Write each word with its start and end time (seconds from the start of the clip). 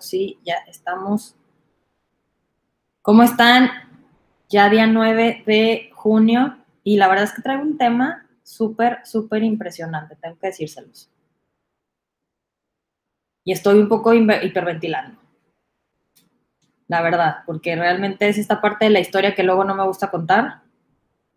sí, 0.00 0.38
ya 0.44 0.56
estamos. 0.66 1.34
¿Cómo 3.02 3.22
están? 3.22 3.70
Ya 4.48 4.68
día 4.68 4.86
9 4.86 5.44
de 5.46 5.90
junio 5.94 6.56
y 6.82 6.96
la 6.96 7.08
verdad 7.08 7.24
es 7.24 7.32
que 7.32 7.42
traigo 7.42 7.62
un 7.62 7.78
tema 7.78 8.26
súper, 8.42 9.00
súper 9.04 9.42
impresionante, 9.42 10.16
tengo 10.16 10.38
que 10.38 10.48
decírselos. 10.48 11.10
Y 13.44 13.52
estoy 13.52 13.78
un 13.78 13.88
poco 13.88 14.14
hiperventilando. 14.14 15.20
La 16.88 17.02
verdad, 17.02 17.38
porque 17.44 17.74
realmente 17.74 18.28
es 18.28 18.38
esta 18.38 18.60
parte 18.60 18.84
de 18.84 18.90
la 18.90 19.00
historia 19.00 19.34
que 19.34 19.42
luego 19.42 19.64
no 19.64 19.74
me 19.74 19.84
gusta 19.84 20.10
contar, 20.10 20.62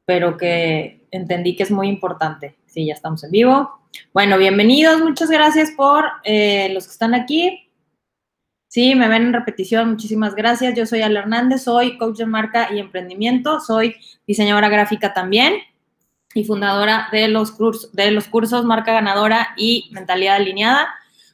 pero 0.06 0.38
que 0.38 1.08
entendí 1.12 1.56
que 1.56 1.64
es 1.64 1.72
muy 1.72 1.88
importante. 1.88 2.58
Sí, 2.68 2.86
ya 2.86 2.94
estamos 2.94 3.24
en 3.24 3.32
vivo. 3.32 3.80
Bueno, 4.14 4.38
bienvenidos, 4.38 5.02
muchas 5.02 5.30
gracias 5.32 5.72
por 5.72 6.06
eh, 6.24 6.70
los 6.74 6.86
que 6.86 6.92
están 6.92 7.16
aquí. 7.16 7.69
Sí, 8.70 8.94
me 8.94 9.08
ven 9.08 9.24
en 9.24 9.34
repetición, 9.34 9.90
muchísimas 9.90 10.36
gracias. 10.36 10.76
Yo 10.76 10.86
soy 10.86 11.02
Ale 11.02 11.18
Hernández, 11.18 11.64
soy 11.64 11.98
coach 11.98 12.18
de 12.18 12.28
marca 12.28 12.70
y 12.72 12.78
emprendimiento, 12.78 13.60
soy 13.60 13.96
diseñadora 14.28 14.70
gráfica 14.70 15.12
también 15.12 15.56
y 16.36 16.44
fundadora 16.44 17.10
de 17.12 17.30
los, 17.30 17.52
cursos, 17.52 17.92
de 17.94 18.12
los 18.12 18.28
cursos 18.28 18.64
Marca 18.66 18.94
Ganadora 18.94 19.56
y 19.58 19.90
Mentalidad 19.92 20.36
Alineada. 20.36 20.88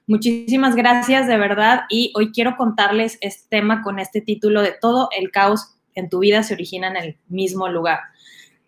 Muchísimas 0.07 0.77
gracias 0.77 1.27
de 1.27 1.35
verdad 1.35 1.81
y 1.89 2.13
hoy 2.15 2.31
quiero 2.31 2.55
contarles 2.55 3.17
este 3.19 3.49
tema 3.49 3.81
con 3.81 3.99
este 3.99 4.21
título 4.21 4.61
de 4.61 4.73
todo 4.79 5.09
el 5.11 5.29
caos 5.29 5.75
en 5.93 6.09
tu 6.09 6.19
vida 6.19 6.41
se 6.41 6.53
origina 6.53 6.87
en 6.87 6.95
el 6.95 7.17
mismo 7.27 7.67
lugar. 7.67 7.99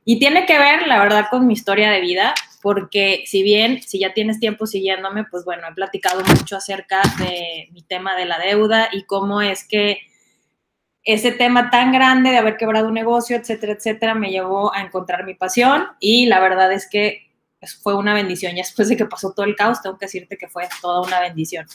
Y 0.04 0.20
tiene 0.20 0.46
que 0.46 0.60
ver, 0.60 0.88
la 0.88 1.00
verdad, 1.00 1.28
con 1.30 1.48
mi 1.48 1.54
historia 1.54 1.90
de 1.90 2.02
vida 2.02 2.34
porque 2.68 3.24
si 3.26 3.44
bien, 3.44 3.82
si 3.82 3.98
ya 3.98 4.14
tienes 4.14 4.42
tiempo 4.42 4.68
siguiéndome, 4.68 5.24
pues 5.24 5.46
bueno, 5.46 5.66
he 5.70 5.74
platicado 5.74 6.22
mucho 6.26 6.58
acerca 6.58 7.02
de 7.18 7.70
mi 7.72 7.82
tema 7.82 8.14
de 8.18 8.26
la 8.26 8.38
deuda 8.40 8.90
y 8.92 9.06
cómo 9.06 9.42
es 9.42 9.66
que 9.66 10.00
ese 11.06 11.32
tema 11.32 11.70
tan 11.70 11.94
grande 11.94 12.30
de 12.32 12.38
haber 12.38 12.58
quebrado 12.58 12.90
un 12.90 12.94
negocio, 12.94 13.38
etcétera, 13.38 13.72
etcétera, 13.72 14.16
me 14.16 14.32
llevó 14.32 14.76
a 14.76 14.82
encontrar 14.82 15.24
mi 15.24 15.34
pasión 15.34 15.88
y 16.02 16.26
la 16.26 16.42
verdad 16.42 16.74
es 16.74 16.90
que 16.90 17.32
fue 17.82 17.96
una 17.96 18.14
bendición. 18.14 18.52
Y 18.52 18.58
después 18.58 18.90
de 18.90 18.98
que 18.98 19.06
pasó 19.06 19.32
todo 19.32 19.46
el 19.46 19.56
caos, 19.56 19.82
tengo 19.82 19.98
que 19.98 20.08
decirte 20.08 20.38
que 20.38 20.50
fue 20.50 20.68
toda 20.82 21.08
una 21.08 21.22
bendición. 21.22 21.66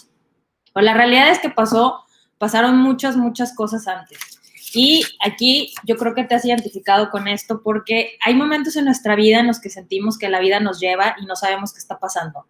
Pero 0.74 0.84
la 0.84 0.92
realidad 0.92 1.30
es 1.30 1.38
que 1.38 1.48
pasó, 1.48 2.04
pasaron 2.36 2.76
muchas, 2.76 3.16
muchas 3.16 3.56
cosas 3.56 3.88
antes. 3.88 4.41
Y 4.74 5.04
aquí 5.24 5.74
yo 5.84 5.96
creo 5.96 6.14
que 6.14 6.24
te 6.24 6.34
has 6.34 6.44
identificado 6.44 7.10
con 7.10 7.28
esto 7.28 7.62
porque 7.62 8.16
hay 8.20 8.34
momentos 8.34 8.76
en 8.76 8.86
nuestra 8.86 9.14
vida 9.16 9.40
en 9.40 9.46
los 9.46 9.60
que 9.60 9.68
sentimos 9.68 10.18
que 10.18 10.28
la 10.30 10.40
vida 10.40 10.60
nos 10.60 10.80
lleva 10.80 11.14
y 11.20 11.26
no 11.26 11.36
sabemos 11.36 11.72
qué 11.72 11.78
está 11.78 11.98
pasando. 11.98 12.46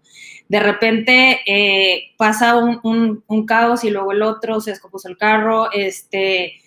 De 0.48 0.61
repente 0.61 1.41
eh, 1.47 2.12
pasa 2.17 2.56
un, 2.56 3.25
un, 3.27 3.47
caos 3.47 3.83
y 3.84 3.91
luego 3.91 4.12
el 4.12 4.23
otro, 4.23 4.61
se 4.61 4.70
descompuso 4.70 5.09
el 5.09 5.17
carro, 5.17 5.73
este, 5.73 6.61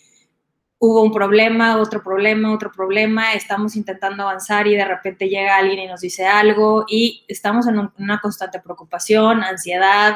hubo 0.80 1.04
un 1.04 1.14
problema, 1.14 1.78
otro 1.78 2.04
problema, 2.04 2.54
otro 2.54 2.72
problema, 2.72 3.34
estamos 3.34 3.76
intentando 3.76 4.24
avanzar 4.24 4.68
y 4.68 4.76
de 4.76 4.86
repente 4.86 5.30
llega 5.30 5.56
alguien 5.56 5.80
y 5.80 5.88
nos 5.88 6.02
dice 6.02 6.26
algo 6.26 6.86
y 6.88 7.24
estamos 7.28 7.68
en 7.68 7.90
una 7.98 8.20
constante 8.20 8.60
preocupación, 8.60 9.44
ansiedad, 9.44 10.16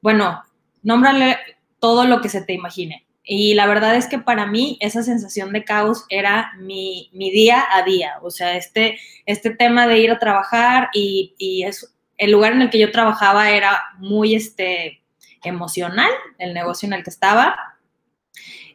bueno, 0.00 0.42
nómbrale 0.82 1.38
todo 1.80 2.04
lo 2.04 2.20
que 2.20 2.28
se 2.28 2.42
te 2.42 2.52
imagine. 2.52 3.05
Y 3.28 3.54
la 3.54 3.66
verdad 3.66 3.96
es 3.96 4.06
que 4.06 4.20
para 4.20 4.46
mí 4.46 4.78
esa 4.80 5.02
sensación 5.02 5.52
de 5.52 5.64
caos 5.64 6.04
era 6.08 6.52
mi, 6.60 7.10
día 7.12 7.64
a 7.72 7.82
día. 7.82 8.18
O 8.22 8.30
sea, 8.30 8.56
este, 8.56 9.00
este 9.26 9.50
tema 9.50 9.88
de 9.88 9.98
ir 9.98 10.12
a 10.12 10.20
trabajar 10.20 10.90
y, 10.94 11.34
y 11.36 11.64
es, 11.64 11.92
el 12.18 12.30
lugar 12.30 12.52
en 12.52 12.62
el 12.62 12.70
que 12.70 12.78
yo 12.78 12.92
trabajaba 12.92 13.50
era 13.50 13.82
muy 13.98 14.36
este, 14.36 15.02
emocional, 15.42 16.10
el 16.38 16.54
negocio 16.54 16.86
en 16.86 16.92
el 16.92 17.02
que 17.02 17.10
estaba. 17.10 17.76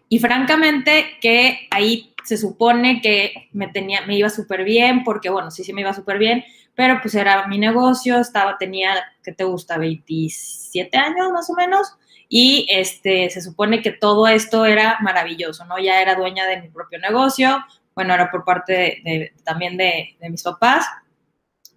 Y 0.10 0.20
francamente 0.20 1.18
que 1.22 1.70
ahí 1.72 2.14
se 2.26 2.36
supone 2.36 3.02
que 3.02 3.50
me, 3.54 3.70
tenía, 3.70 4.06
me 4.06 4.18
iba 4.18 4.30
súper 4.30 4.66
bien, 4.66 5.06
porque 5.06 5.30
bueno, 5.30 5.50
sí, 5.50 5.64
sí 5.64 5.72
me 5.72 5.82
iba 5.82 5.94
súper 5.94 6.18
bien, 6.18 6.44
pero 6.76 7.00
pues 7.02 7.16
era 7.16 7.48
mi 7.48 7.58
negocio, 7.58 8.20
estaba, 8.20 8.58
tenía, 8.58 8.96
¿qué 9.24 9.32
te 9.32 9.46
gusta? 9.46 9.78
27 9.78 10.98
años 10.98 11.32
más 11.32 11.50
o 11.50 11.54
menos 11.54 11.96
y 12.34 12.66
este, 12.70 13.30
se 13.30 13.42
supone 13.42 13.82
que 13.82 13.92
todo 13.92 14.26
esto 14.26 14.66
era 14.66 14.98
maravilloso, 15.02 15.66
¿no? 15.66 15.78
Ya 15.80 16.02
era 16.02 16.16
dueña 16.16 16.48
de 16.48 16.62
mi 16.62 16.70
propio 16.70 16.98
negocio, 16.98 17.62
bueno, 17.94 18.14
era 18.14 18.32
por 18.32 18.46
parte 18.46 19.34
también 19.44 19.76
de, 19.76 20.16
mis 20.30 20.42
papás, 20.42 20.86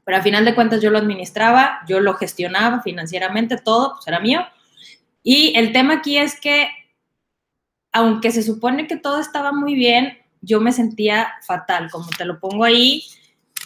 pero 0.04 0.18
al 0.18 0.22
final 0.22 0.44
de 0.44 0.54
cuentas 0.54 0.80
yo 0.80 0.92
lo 0.92 0.98
administraba, 0.98 1.80
yo 1.88 1.98
lo 1.98 2.14
gestionaba 2.14 2.82
financieramente, 2.82 3.56
todo, 3.56 3.94
pues 3.94 4.06
era 4.06 4.20
mío. 4.20 4.46
Y 5.24 5.58
el 5.58 5.72
tema 5.72 5.94
aquí 5.94 6.18
es 6.18 6.40
que, 6.40 6.68
aunque 7.90 8.30
se 8.30 8.44
supone 8.44 8.86
que 8.86 8.96
todo 8.96 9.18
estaba 9.18 9.50
muy 9.50 9.74
bien, 9.74 10.18
yo 10.40 10.60
me 10.60 10.70
sentía 10.70 11.32
fatal, 11.44 11.90
como 11.90 12.10
te 12.16 12.26
lo 12.26 12.38
pongo 12.38 12.62
ahí, 12.62 13.02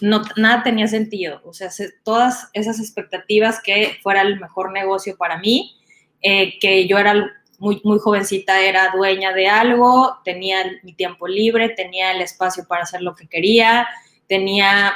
no, 0.00 0.22
nada 0.37 0.62
tenía 0.62 0.88
sentido. 0.88 1.43
O 1.44 1.53
sea, 1.53 1.69
todas 2.03 2.49
esas 2.55 2.81
expectativas 2.81 3.60
que 3.62 3.99
fuera 4.03 4.22
el 4.22 4.41
mejor 4.41 4.72
negocio 4.72 5.19
para 5.19 5.37
mí, 5.38 5.78
eh, 6.23 6.59
que 6.59 6.87
yo 6.87 6.99
era 6.99 7.15
muy, 7.59 7.81
muy 7.84 7.99
jovencita, 7.99 8.61
era 8.61 8.91
dueña 8.95 9.33
de 9.33 9.49
algo, 9.49 10.19
tenía 10.25 10.65
mi 10.83 10.93
tiempo 10.93 11.27
libre, 11.27 11.71
tenía 11.71 12.12
el 12.12 12.21
espacio 12.21 12.67
para 12.67 12.83
hacer 12.83 13.03
lo 13.03 13.15
que 13.15 13.27
quería, 13.27 13.89
tenía 14.29 14.95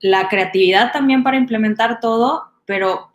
la 0.00 0.28
creatividad 0.28 0.92
también 0.92 1.22
para 1.22 1.36
implementar 1.36 2.00
todo, 2.00 2.44
pero 2.64 3.12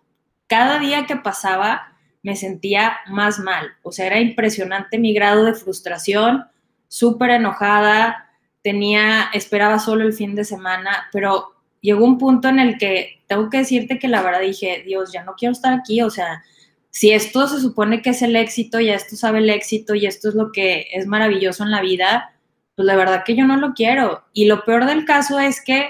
cada 0.47 0.79
día 0.79 1.05
que 1.05 1.15
pasaba 1.15 1.93
me 2.21 2.35
sentía 2.35 2.97
más 3.07 3.39
mal. 3.39 3.73
O 3.83 3.91
sea, 3.91 4.07
era 4.07 4.19
impresionante 4.19 4.97
mi 4.97 5.13
grado 5.13 5.43
de 5.43 5.53
frustración, 5.53 6.45
súper 6.87 7.31
enojada, 7.31 8.29
tenía, 8.61 9.29
esperaba 9.33 9.79
solo 9.79 10.03
el 10.03 10.13
fin 10.13 10.35
de 10.35 10.45
semana, 10.45 11.09
pero 11.11 11.53
llegó 11.81 12.05
un 12.05 12.17
punto 12.17 12.47
en 12.47 12.59
el 12.59 12.77
que 12.77 13.21
tengo 13.27 13.49
que 13.49 13.57
decirte 13.57 13.99
que 13.99 14.07
la 14.07 14.21
verdad 14.21 14.41
dije, 14.41 14.83
Dios, 14.85 15.11
ya 15.11 15.23
no 15.23 15.33
quiero 15.33 15.51
estar 15.51 15.73
aquí, 15.73 16.01
o 16.01 16.09
sea, 16.09 16.43
si 16.93 17.11
esto 17.11 17.47
se 17.47 17.59
supone 17.59 18.03
que 18.03 18.11
es 18.11 18.21
el 18.21 18.35
éxito, 18.35 18.79
ya 18.79 18.93
esto 18.93 19.15
sabe 19.15 19.39
el 19.39 19.49
éxito 19.49 19.95
y 19.95 20.05
esto 20.05 20.29
es 20.29 20.35
lo 20.35 20.51
que 20.51 20.87
es 20.93 21.07
maravilloso 21.07 21.63
en 21.63 21.71
la 21.71 21.81
vida, 21.81 22.35
pues 22.75 22.85
la 22.85 22.95
verdad 22.95 23.23
que 23.25 23.35
yo 23.35 23.47
no 23.47 23.57
lo 23.57 23.73
quiero. 23.73 24.23
Y 24.31 24.45
lo 24.45 24.63
peor 24.63 24.85
del 24.85 25.03
caso 25.03 25.39
es 25.39 25.59
que 25.59 25.89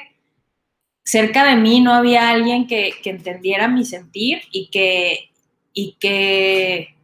cerca 1.03 1.43
de 1.43 1.57
mí 1.57 1.81
no 1.81 1.93
había 1.93 2.29
alguien 2.29 2.67
que, 2.67 2.93
entendiera 3.03 3.67
mi 3.67 3.83
sentir 3.83 4.43
y 4.49 4.69
que, 4.69 5.29
y 5.73 5.97
que 5.99 6.95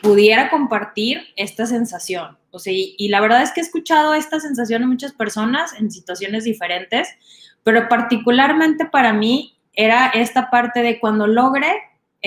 pudiera 0.00 0.48
compartir 0.48 1.20
esta 1.36 1.66
sensación. 1.66 2.38
O 2.50 2.58
sea, 2.58 2.72
y, 2.72 2.94
y, 2.96 3.08
la 3.08 3.20
verdad 3.20 3.42
es 3.42 3.52
que 3.52 3.60
he 3.60 3.64
escuchado 3.64 4.14
esta 4.14 4.40
sensación 4.40 4.82
en 4.82 4.88
muchas 4.88 5.12
personas 5.12 5.74
en 5.78 5.90
situaciones 5.90 6.44
diferentes, 6.44 7.08
pero 7.62 7.90
particularmente 7.90 8.86
para 8.86 9.12
mí 9.12 9.58
era 9.74 10.06
esta 10.08 10.48
parte 10.48 10.82
de 10.82 10.98
cuando 10.98 11.26
logre 11.26 11.70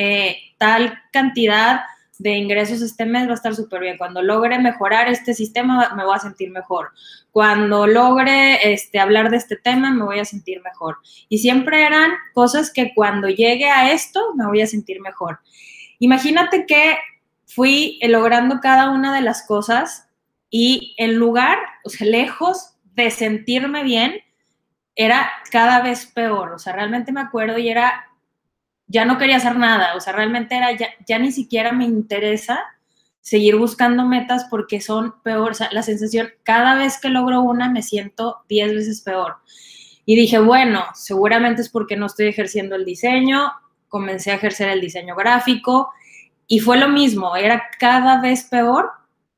eh, 0.02 0.38
tal 0.58 0.98
cantidad 1.12 1.82
de 2.20 2.32
ingresos 2.32 2.82
este 2.82 3.06
mes 3.06 3.28
va 3.28 3.32
a 3.32 3.36
estar 3.36 3.54
súper 3.54 3.82
bien. 3.82 3.98
Cuando 3.98 4.22
logre 4.22 4.58
mejorar 4.58 5.10
este 5.10 5.34
sistema, 5.34 5.94
me 5.94 6.06
voy 6.06 6.16
a 6.16 6.20
sentir 6.20 6.52
mejor. 6.52 6.92
Cuando 7.32 7.86
logre 7.86 8.74
este, 8.74 8.98
hablar 8.98 9.30
de 9.30 9.36
este 9.36 9.58
tema, 9.58 9.92
me 9.92 10.06
voy 10.06 10.20
a 10.20 10.26
sentir 10.26 10.62
mejor. 10.62 11.00
Y 11.28 11.40
siempre 11.40 11.86
eran 11.86 12.12
cosas 12.34 12.72
que 12.72 12.94
cuando 12.96 13.28
llegue 13.28 13.70
a 13.70 13.92
esto, 13.92 14.34
me 14.36 14.46
voy 14.46 14.62
a 14.62 14.68
sentir 14.68 15.02
mejor. 15.02 15.40
Imagínate 16.00 16.66
que 16.66 16.98
fui 17.46 18.00
logrando 18.02 18.62
cada 18.62 18.90
una 18.92 19.14
de 19.14 19.22
las 19.22 19.46
cosas 19.46 20.08
y 20.50 20.96
en 20.98 21.16
lugar, 21.16 21.58
o 21.84 21.90
sea, 21.90 22.08
lejos 22.08 22.78
de 22.96 23.12
sentirme 23.12 23.84
bien, 23.84 24.22
era 24.96 25.30
cada 25.52 25.82
vez 25.82 26.06
peor. 26.06 26.54
O 26.54 26.60
sea, 26.60 26.72
realmente 26.72 27.12
me 27.12 27.22
acuerdo 27.22 27.58
y 27.58 27.68
era 27.68 28.09
ya 28.90 29.06
no 29.06 29.18
quería 29.18 29.38
hacer 29.38 29.56
nada, 29.56 29.96
o 29.96 30.02
sea, 30.02 30.14
realmente 30.14 30.58
era, 30.58 30.70
ya, 30.74 31.20
ni 31.20 31.32
siquiera 31.32 31.72
me 31.72 31.86
interesa 31.86 32.60
seguir 33.22 33.56
buscando 33.56 34.04
metas 34.06 34.48
porque 34.50 34.82
son 34.82 35.22
peor, 35.24 35.52
o 35.52 35.54
sea, 35.54 35.70
la 35.72 35.84
sensación, 35.84 36.30
cada 36.44 36.76
vez 36.76 37.00
que 37.00 37.10
logro 37.10 37.42
una 37.42 37.70
me 37.70 37.84
siento 37.84 38.40
10 38.50 38.74
veces 38.74 39.02
peor. 39.02 39.38
Y 40.06 40.16
dije, 40.16 40.40
bueno, 40.40 40.86
seguramente 40.96 41.62
es 41.62 41.70
porque 41.70 41.96
no 41.96 42.08
estoy 42.08 42.28
ejerciendo 42.28 42.76
el 42.76 42.84
diseño, 42.84 43.52
comencé 43.88 44.32
a 44.32 44.36
ejercer 44.36 44.70
el 44.70 44.82
diseño 44.82 45.16
gráfico 45.16 45.92
y 46.48 46.60
fue 46.60 46.78
lo 46.78 46.90
mismo, 46.90 47.36
era 47.36 47.70
cada 47.80 48.20
vez 48.20 48.46
peor 48.46 48.90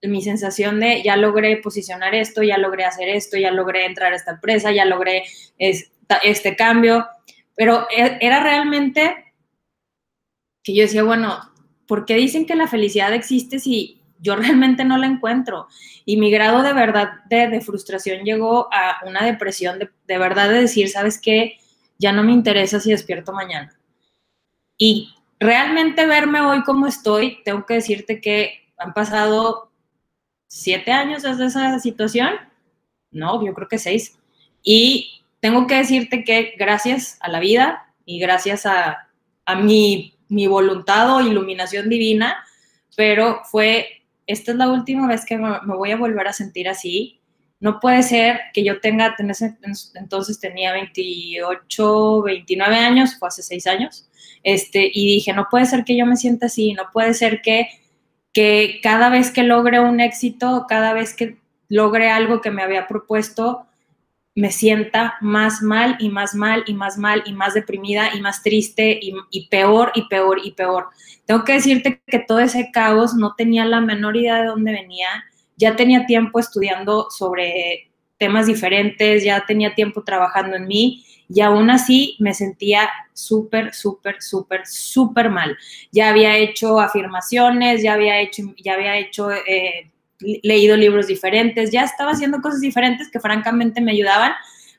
mi 0.03 0.21
sensación 0.21 0.79
de 0.79 1.03
ya 1.03 1.15
logré 1.15 1.57
posicionar 1.57 2.15
esto, 2.15 2.41
ya 2.41 2.57
logré 2.57 2.85
hacer 2.85 3.09
esto, 3.09 3.37
ya 3.37 3.51
logré 3.51 3.85
entrar 3.85 4.13
a 4.13 4.15
esta 4.15 4.31
empresa, 4.31 4.71
ya 4.71 4.85
logré 4.85 5.23
este 5.59 6.55
cambio, 6.55 7.07
pero 7.55 7.87
e, 7.95 8.17
era 8.21 8.41
realmente 8.41 9.20
que 10.63 10.75
yo 10.75 10.83
decía, 10.83 11.03
bueno, 11.03 11.39
¿por 11.87 12.05
qué 12.05 12.15
dicen 12.15 12.45
que 12.45 12.55
la 12.55 12.67
felicidad 12.67 13.13
existe 13.13 13.59
si 13.59 14.01
yo 14.19 14.35
realmente 14.37 14.85
no 14.85 14.97
la 14.97 15.07
encuentro? 15.07 15.67
Y 16.05 16.17
mi 16.17 16.31
grado 16.31 16.63
de 16.63 16.73
verdad 16.73 17.23
de, 17.29 17.61
frustración 17.61 18.23
llegó 18.23 18.69
a 18.73 19.01
una 19.05 19.25
depresión 19.25 19.79
de, 19.79 19.89
de, 20.07 20.17
verdad 20.17 20.49
de 20.49 20.61
decir, 20.61 20.89
¿sabes 20.89 21.19
qué? 21.19 21.57
Ya 21.97 22.11
no 22.11 22.23
me 22.23 22.31
interesa 22.31 22.79
si 22.79 22.91
despierto 22.91 23.33
mañana. 23.33 23.77
Y 24.77 25.13
realmente 25.39 26.05
verme 26.05 26.41
hoy 26.41 26.63
como 26.63 26.87
estoy, 26.87 27.39
tengo 27.43 27.65
que 27.65 27.75
decirte 27.75 28.21
que 28.21 28.71
han 28.77 28.93
pasado 28.93 29.71
siete 30.47 30.91
años 30.91 31.23
desde 31.23 31.45
esa 31.45 31.79
situación. 31.79 32.31
No, 33.11 33.43
yo 33.45 33.53
creo 33.53 33.67
que 33.67 33.77
seis. 33.77 34.17
Y 34.63 35.23
tengo 35.39 35.67
que 35.67 35.75
decirte 35.75 36.23
que 36.23 36.53
gracias 36.57 37.17
a 37.21 37.29
la 37.29 37.39
vida 37.39 37.93
y 38.05 38.19
gracias 38.19 38.65
a, 38.65 39.09
a 39.45 39.55
mi, 39.55 40.15
mi 40.31 40.47
voluntad 40.47 41.13
o 41.13 41.21
iluminación 41.21 41.89
divina, 41.89 42.43
pero 42.95 43.41
fue, 43.43 44.03
esta 44.25 44.51
es 44.51 44.57
la 44.57 44.69
última 44.69 45.05
vez 45.05 45.25
que 45.25 45.37
me, 45.37 45.59
voy 45.65 45.91
a 45.91 45.97
volver 45.97 46.27
a 46.27 46.33
sentir 46.33 46.69
así. 46.69 47.19
No 47.59 47.79
puede 47.79 48.01
ser 48.01 48.39
que 48.53 48.63
yo 48.63 48.79
tenga, 48.79 49.15
entonces 49.93 50.39
tenía 50.39 50.71
28, 50.71 52.21
29 52.23 52.75
años, 52.75 53.17
fue 53.19 53.27
hace 53.27 53.43
6 53.43 53.67
años, 53.67 54.09
este, 54.41 54.89
y 54.91 55.05
dije, 55.05 55.33
no 55.33 55.47
puede 55.51 55.65
ser 55.65 55.83
que 55.83 55.97
yo 55.97 56.05
me 56.05 56.15
sienta 56.15 56.47
así, 56.47 56.73
no 56.73 56.83
puede 56.91 57.13
ser 57.13 57.41
que, 57.41 57.67
que 58.33 58.79
cada 58.81 59.09
vez 59.09 59.31
que 59.31 59.43
logre 59.43 59.81
un 59.81 59.99
éxito, 59.99 60.65
cada 60.67 60.93
vez 60.93 61.13
que 61.13 61.37
logre 61.67 62.09
algo 62.09 62.41
que 62.41 62.51
me 62.51 62.63
había 62.63 62.87
propuesto, 62.87 63.67
me 64.35 64.51
sienta 64.51 65.15
más 65.21 65.61
mal 65.61 65.97
y 65.99 66.09
más 66.09 66.35
mal 66.35 66.63
y 66.65 66.73
más 66.73 66.97
mal 66.97 67.23
y 67.25 67.33
más 67.33 67.53
deprimida 67.53 68.15
y 68.15 68.21
más 68.21 68.41
triste 68.43 68.99
y, 69.01 69.47
peor 69.47 69.91
y 69.95 70.07
peor 70.07 70.39
y 70.43 70.51
peor. 70.51 70.87
Tengo 71.25 71.43
que 71.43 71.53
decirte 71.53 72.01
que 72.07 72.19
todo 72.19 72.39
ese 72.39 72.71
caos 72.71 73.13
no 73.13 73.35
tenía 73.35 73.65
la 73.65 73.81
menor 73.81 74.15
idea 74.15 74.41
de 74.41 74.47
dónde 74.47 74.71
venía 74.71 75.25
ya 75.61 75.75
tenía 75.75 76.07
tiempo 76.07 76.39
estudiando 76.39 77.09
sobre 77.11 77.91
temas 78.17 78.47
diferentes, 78.47 79.23
ya 79.23 79.45
tenía 79.45 79.75
tiempo 79.75 80.03
trabajando 80.03 80.55
en 80.55 80.67
mí 80.67 81.05
y 81.29 81.39
aún 81.41 81.69
así 81.69 82.17
me 82.19 82.33
sentía 82.33 82.89
súper, 83.13 83.73
súper, 83.73 84.21
súper, 84.21 84.65
súper 84.65 85.29
mal. 85.29 85.55
Ya 85.91 86.09
había 86.09 86.35
hecho 86.35 86.79
afirmaciones, 86.79 87.83
ya 87.83 87.93
había 87.93 88.19
hecho, 88.19 88.43
ya 88.57 88.73
había 88.73 88.97
hecho, 88.97 89.31
eh, 89.31 89.91
leído 90.43 90.77
libros 90.77 91.07
diferentes, 91.07 91.71
ya 91.71 91.83
estaba 91.83 92.11
haciendo 92.11 92.41
cosas 92.41 92.61
diferentes 92.61 93.09
que 93.09 93.19
francamente 93.19 93.81
me 93.81 93.91
ayudaban, 93.91 94.33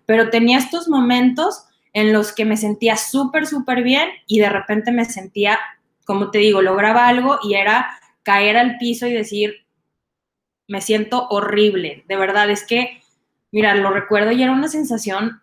pero 0.06 0.30
tenía 0.30 0.58
estos 0.58 0.88
momentos 0.88 1.64
en 1.92 2.12
los 2.12 2.32
que 2.32 2.44
me 2.44 2.56
sentía 2.56 2.96
súper, 2.96 3.46
súper 3.46 3.82
bien 3.82 4.08
y 4.26 4.40
de 4.40 4.48
repente 4.48 4.92
me 4.92 5.04
sentía, 5.04 5.58
como 6.04 6.30
te 6.30 6.38
digo, 6.38 6.62
lograba 6.62 7.06
algo 7.06 7.38
y 7.42 7.54
era 7.54 7.98
caer 8.22 8.56
al 8.56 8.78
piso 8.78 9.06
y 9.06 9.12
decir, 9.12 9.66
me 10.68 10.80
siento 10.80 11.26
horrible, 11.28 12.04
de 12.08 12.16
verdad, 12.16 12.48
es 12.50 12.64
que, 12.64 13.02
mira, 13.50 13.74
lo 13.74 13.90
recuerdo 13.90 14.32
y 14.32 14.42
era 14.42 14.52
una 14.52 14.68
sensación, 14.68 15.42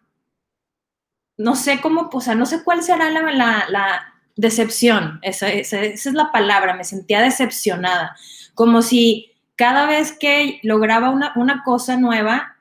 no 1.38 1.56
sé 1.56 1.80
cómo, 1.82 2.10
o 2.12 2.22
sea, 2.22 2.36
no 2.36 2.46
sé 2.46 2.64
cuál 2.64 2.84
será 2.84 3.10
la, 3.12 4.14
decepción, 4.36 5.20
esa, 5.22 5.50
es 5.50 6.06
la 6.06 6.32
palabra, 6.32 6.74
me 6.74 6.86
sentía 6.86 7.22
decepcionada, 7.22 8.16
como 8.56 8.82
si 8.82 9.29
cada 9.60 9.86
vez 9.88 10.18
que 10.18 10.62
lograba 10.64 11.10
una, 11.10 11.34
una 11.36 11.64
cosa 11.66 11.98
nueva, 11.98 12.56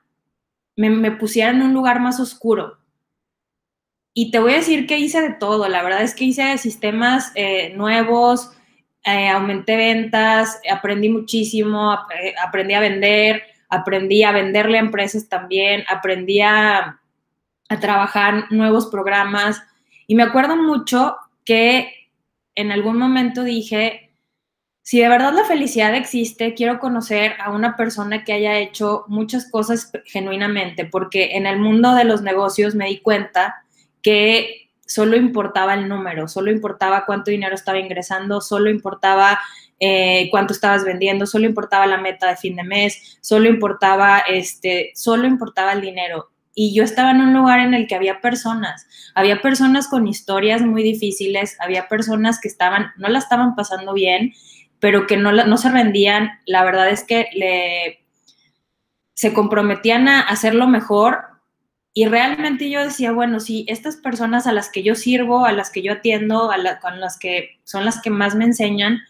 me, 0.75 0.91
me 0.91 1.13
pusiera 1.13 1.53
en 1.53 1.63
un 1.63 1.73
lugar 1.73 2.01
más 2.01 2.19
oscuro. 2.19 2.77
Y 4.13 4.33
te 4.33 4.41
voy 4.41 4.55
a 4.55 4.57
decir 4.57 4.89
que 4.89 4.99
hice 4.99 5.23
de 5.23 5.31
todo, 5.31 5.69
la 5.69 5.85
verdad 5.85 6.03
es 6.03 6.13
que 6.13 6.25
hice 6.25 6.59
sistemas 6.59 7.31
eh, 7.37 7.73
nuevos, 7.77 8.51
eh, 9.05 9.29
aumenté 9.29 9.77
ventas, 9.77 10.61
aprendí 10.69 11.09
muchísimo, 11.09 11.97
eh, 12.21 12.35
aprendí 12.45 12.75
a 12.75 12.81
vender, 12.81 13.45
aprendí 13.69 14.25
a 14.25 14.33
venderle 14.33 14.79
a 14.79 14.81
empresas 14.81 15.29
también, 15.29 15.85
aprendí 15.89 16.41
a, 16.41 17.01
a 17.69 17.79
trabajar 17.79 18.51
nuevos 18.51 18.87
programas. 18.87 19.63
Y 20.09 20.17
me 20.17 20.25
acuerdo 20.25 20.57
mucho 20.57 21.15
que 21.45 22.11
en 22.57 22.73
algún 22.73 22.99
momento 22.99 23.45
dije, 23.45 24.08
si 24.89 25.01
de 25.01 25.09
verdad 25.11 25.35
la 25.35 25.45
felicidad 25.45 25.95
existe, 25.95 26.55
quiero 26.55 26.79
conocer 26.79 27.35
a 27.45 27.51
una 27.51 27.77
persona 27.77 28.25
que 28.25 28.33
haya 28.33 28.59
hecho 28.59 29.05
muchas 29.07 29.51
cosas 29.51 29.93
genuinamente, 30.07 30.87
porque 30.87 31.37
en 31.37 31.45
el 31.45 31.59
mundo 31.59 31.95
de 31.95 32.05
los 32.05 32.23
negocios 32.23 32.75
me 32.75 32.87
di 32.87 33.01
cuenta 33.01 33.57
que 34.01 34.71
solo 34.87 35.19
importaba 35.19 35.75
el 35.75 35.91
número, 35.91 36.27
solo 36.27 36.51
importaba 36.51 37.05
cuánto 37.05 37.31
dinero 37.31 37.55
estaba 37.55 37.79
ingresando, 37.79 38.41
solo 38.41 38.71
importaba 38.71 39.39
eh, 39.79 40.29
cuánto 40.31 40.55
estabas 40.55 40.87
vendiendo, 40.87 41.27
solo 41.27 41.45
importaba 41.45 41.87
la 41.87 41.99
meta 41.99 42.27
de 42.27 42.37
fin 42.37 42.57
de 42.57 42.65
mes, 42.65 43.19
solo 43.21 43.51
importaba, 43.51 44.21
este, 44.21 44.93
solo 44.95 45.27
importaba 45.27 45.75
el 45.75 45.83
dinero. 45.83 46.31
Y 46.55 46.75
yo 46.75 46.83
estaba 46.83 47.11
en 47.11 47.21
un 47.21 47.35
lugar 47.35 47.61
en 47.61 47.75
el 47.75 47.87
que 47.87 47.95
había 47.95 48.23
personas, 48.23 48.87
había 49.15 49.43
personas 49.43 49.87
con 49.87 50.09
historias 50.09 50.63
muy 50.63 50.83
difíciles, 50.83 51.59
había 51.61 51.89
personas 51.89 52.41
que 52.41 52.49
estaban, 52.49 52.87
no 52.97 53.09
la 53.09 53.19
estaban 53.19 53.55
pasando 53.55 53.93
bien, 53.93 54.33
pero 54.81 55.07
que 55.07 55.17
no, 55.17 55.33
no 55.33 55.57
se 55.57 55.71
rendían. 55.71 56.31
La 56.47 56.65
verdad 56.65 56.89
es 56.91 57.05
que 57.05 57.29
le, 57.35 58.05
se 59.15 59.33
comprometían 59.33 60.09
a 60.09 60.21
hacerlo 60.21 60.67
mejor 60.69 61.29
y 61.95 62.07
realmente 62.07 62.71
yo 62.71 62.85
decía, 62.85 63.11
bueno, 63.11 63.41
si 63.41 63.65
estas 63.67 63.97
personas 63.97 64.47
a 64.47 64.53
las 64.53 64.71
que 64.71 64.85
yo 64.85 64.95
sirvo, 64.95 65.45
a 65.45 65.53
las 65.53 65.71
que 65.71 65.83
yo 65.83 65.95
atiendo, 65.95 66.53
a 66.53 66.79
con 66.79 67.01
las 67.01 67.19
que 67.19 67.59
son 67.65 67.85
las 67.85 68.01
que 68.01 68.11
más 68.11 68.37
me 68.37 68.45
enseñan, 68.45 69.01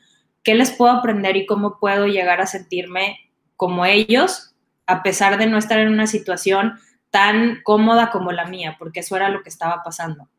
¿qué 0.42 0.54
les 0.54 0.70
puedo 0.70 0.92
aprender 0.92 1.36
y 1.36 1.44
cómo 1.44 1.78
puedo 1.78 2.06
llegar 2.06 2.40
a 2.40 2.46
sentirme 2.46 3.18
como 3.56 3.84
ellos, 3.84 4.54
a 4.86 5.02
pesar 5.02 5.36
de 5.36 5.46
no 5.46 5.58
estar 5.58 5.78
en 5.80 5.88
una 5.88 6.06
situación 6.06 6.78
tan 7.10 7.60
cómoda 7.62 8.10
como 8.10 8.32
la 8.32 8.46
mía, 8.46 8.76
porque 8.78 9.00
eso 9.00 9.16
era 9.16 9.28
lo 9.28 9.42
que 9.42 9.50
estaba 9.50 9.82
pasando. 9.82 10.30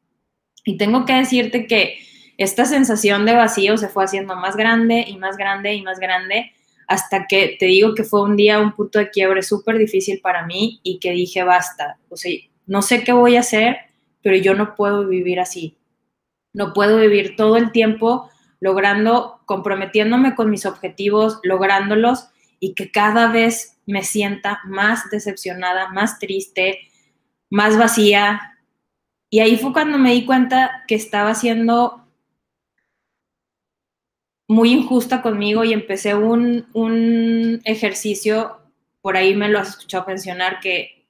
Y 0.63 0.77
tengo 0.77 1.05
que 1.05 1.13
decirte 1.13 1.67
que 1.67 1.99
esta 2.39 2.63
sensación 2.63 3.25
de 3.25 3.35
vacío 3.35 3.77
se 3.77 3.89
fue 3.89 4.05
haciendo 4.05 4.33
más 4.37 4.55
grande 4.55 5.03
y 5.05 5.17
más 5.17 5.35
grande 5.35 5.73
y 5.73 5.81
más 5.81 5.99
grande 5.99 6.53
hasta 6.87 7.27
que 7.27 7.57
te 7.59 7.65
digo 7.65 7.93
que 7.93 8.05
fue 8.05 8.23
un 8.23 8.37
día, 8.37 8.61
un 8.61 8.71
punto 8.71 8.97
de 8.97 9.09
quiebre 9.09 9.43
súper 9.43 9.77
difícil 9.77 10.21
para 10.21 10.45
mí 10.45 10.79
y 10.81 10.99
que 10.99 11.11
dije, 11.11 11.43
basta, 11.43 11.99
o 12.07 12.15
sea, 12.15 12.31
no 12.65 12.81
sé 12.81 13.03
qué 13.03 13.11
voy 13.11 13.35
a 13.35 13.41
hacer, 13.41 13.75
pero 14.21 14.37
yo 14.37 14.53
no 14.53 14.73
puedo 14.75 15.05
vivir 15.05 15.41
así. 15.41 15.77
No 16.53 16.71
puedo 16.71 16.97
vivir 16.97 17.35
todo 17.35 17.57
el 17.57 17.73
tiempo 17.73 18.29
logrando, 18.61 19.41
comprometiéndome 19.45 20.33
con 20.33 20.49
mis 20.49 20.65
objetivos, 20.65 21.41
lográndolos 21.43 22.29
y 22.61 22.73
que 22.73 22.89
cada 22.89 23.29
vez 23.29 23.77
me 23.85 24.03
sienta 24.03 24.61
más 24.63 25.09
decepcionada, 25.11 25.89
más 25.89 26.19
triste, 26.19 26.79
más 27.49 27.77
vacía. 27.77 28.57
Y 29.29 29.41
ahí 29.41 29.57
fue 29.57 29.73
cuando 29.73 29.97
me 29.97 30.13
di 30.13 30.25
cuenta 30.25 30.85
que 30.87 30.95
estaba 30.95 31.35
siendo 31.35 32.08
muy 34.49 34.73
injusta 34.73 35.21
conmigo 35.21 35.63
y 35.63 35.73
empecé 35.73 36.15
un, 36.15 36.67
un 36.73 37.61
ejercicio, 37.65 38.57
por 38.99 39.15
ahí 39.15 39.35
me 39.35 39.47
lo 39.47 39.59
has 39.59 39.69
escuchado 39.69 40.05
mencionar, 40.07 40.59
que, 40.59 41.05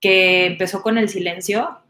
que 0.00 0.44
empezó 0.44 0.82
con 0.82 0.98
el 0.98 1.08
silencio 1.08 1.80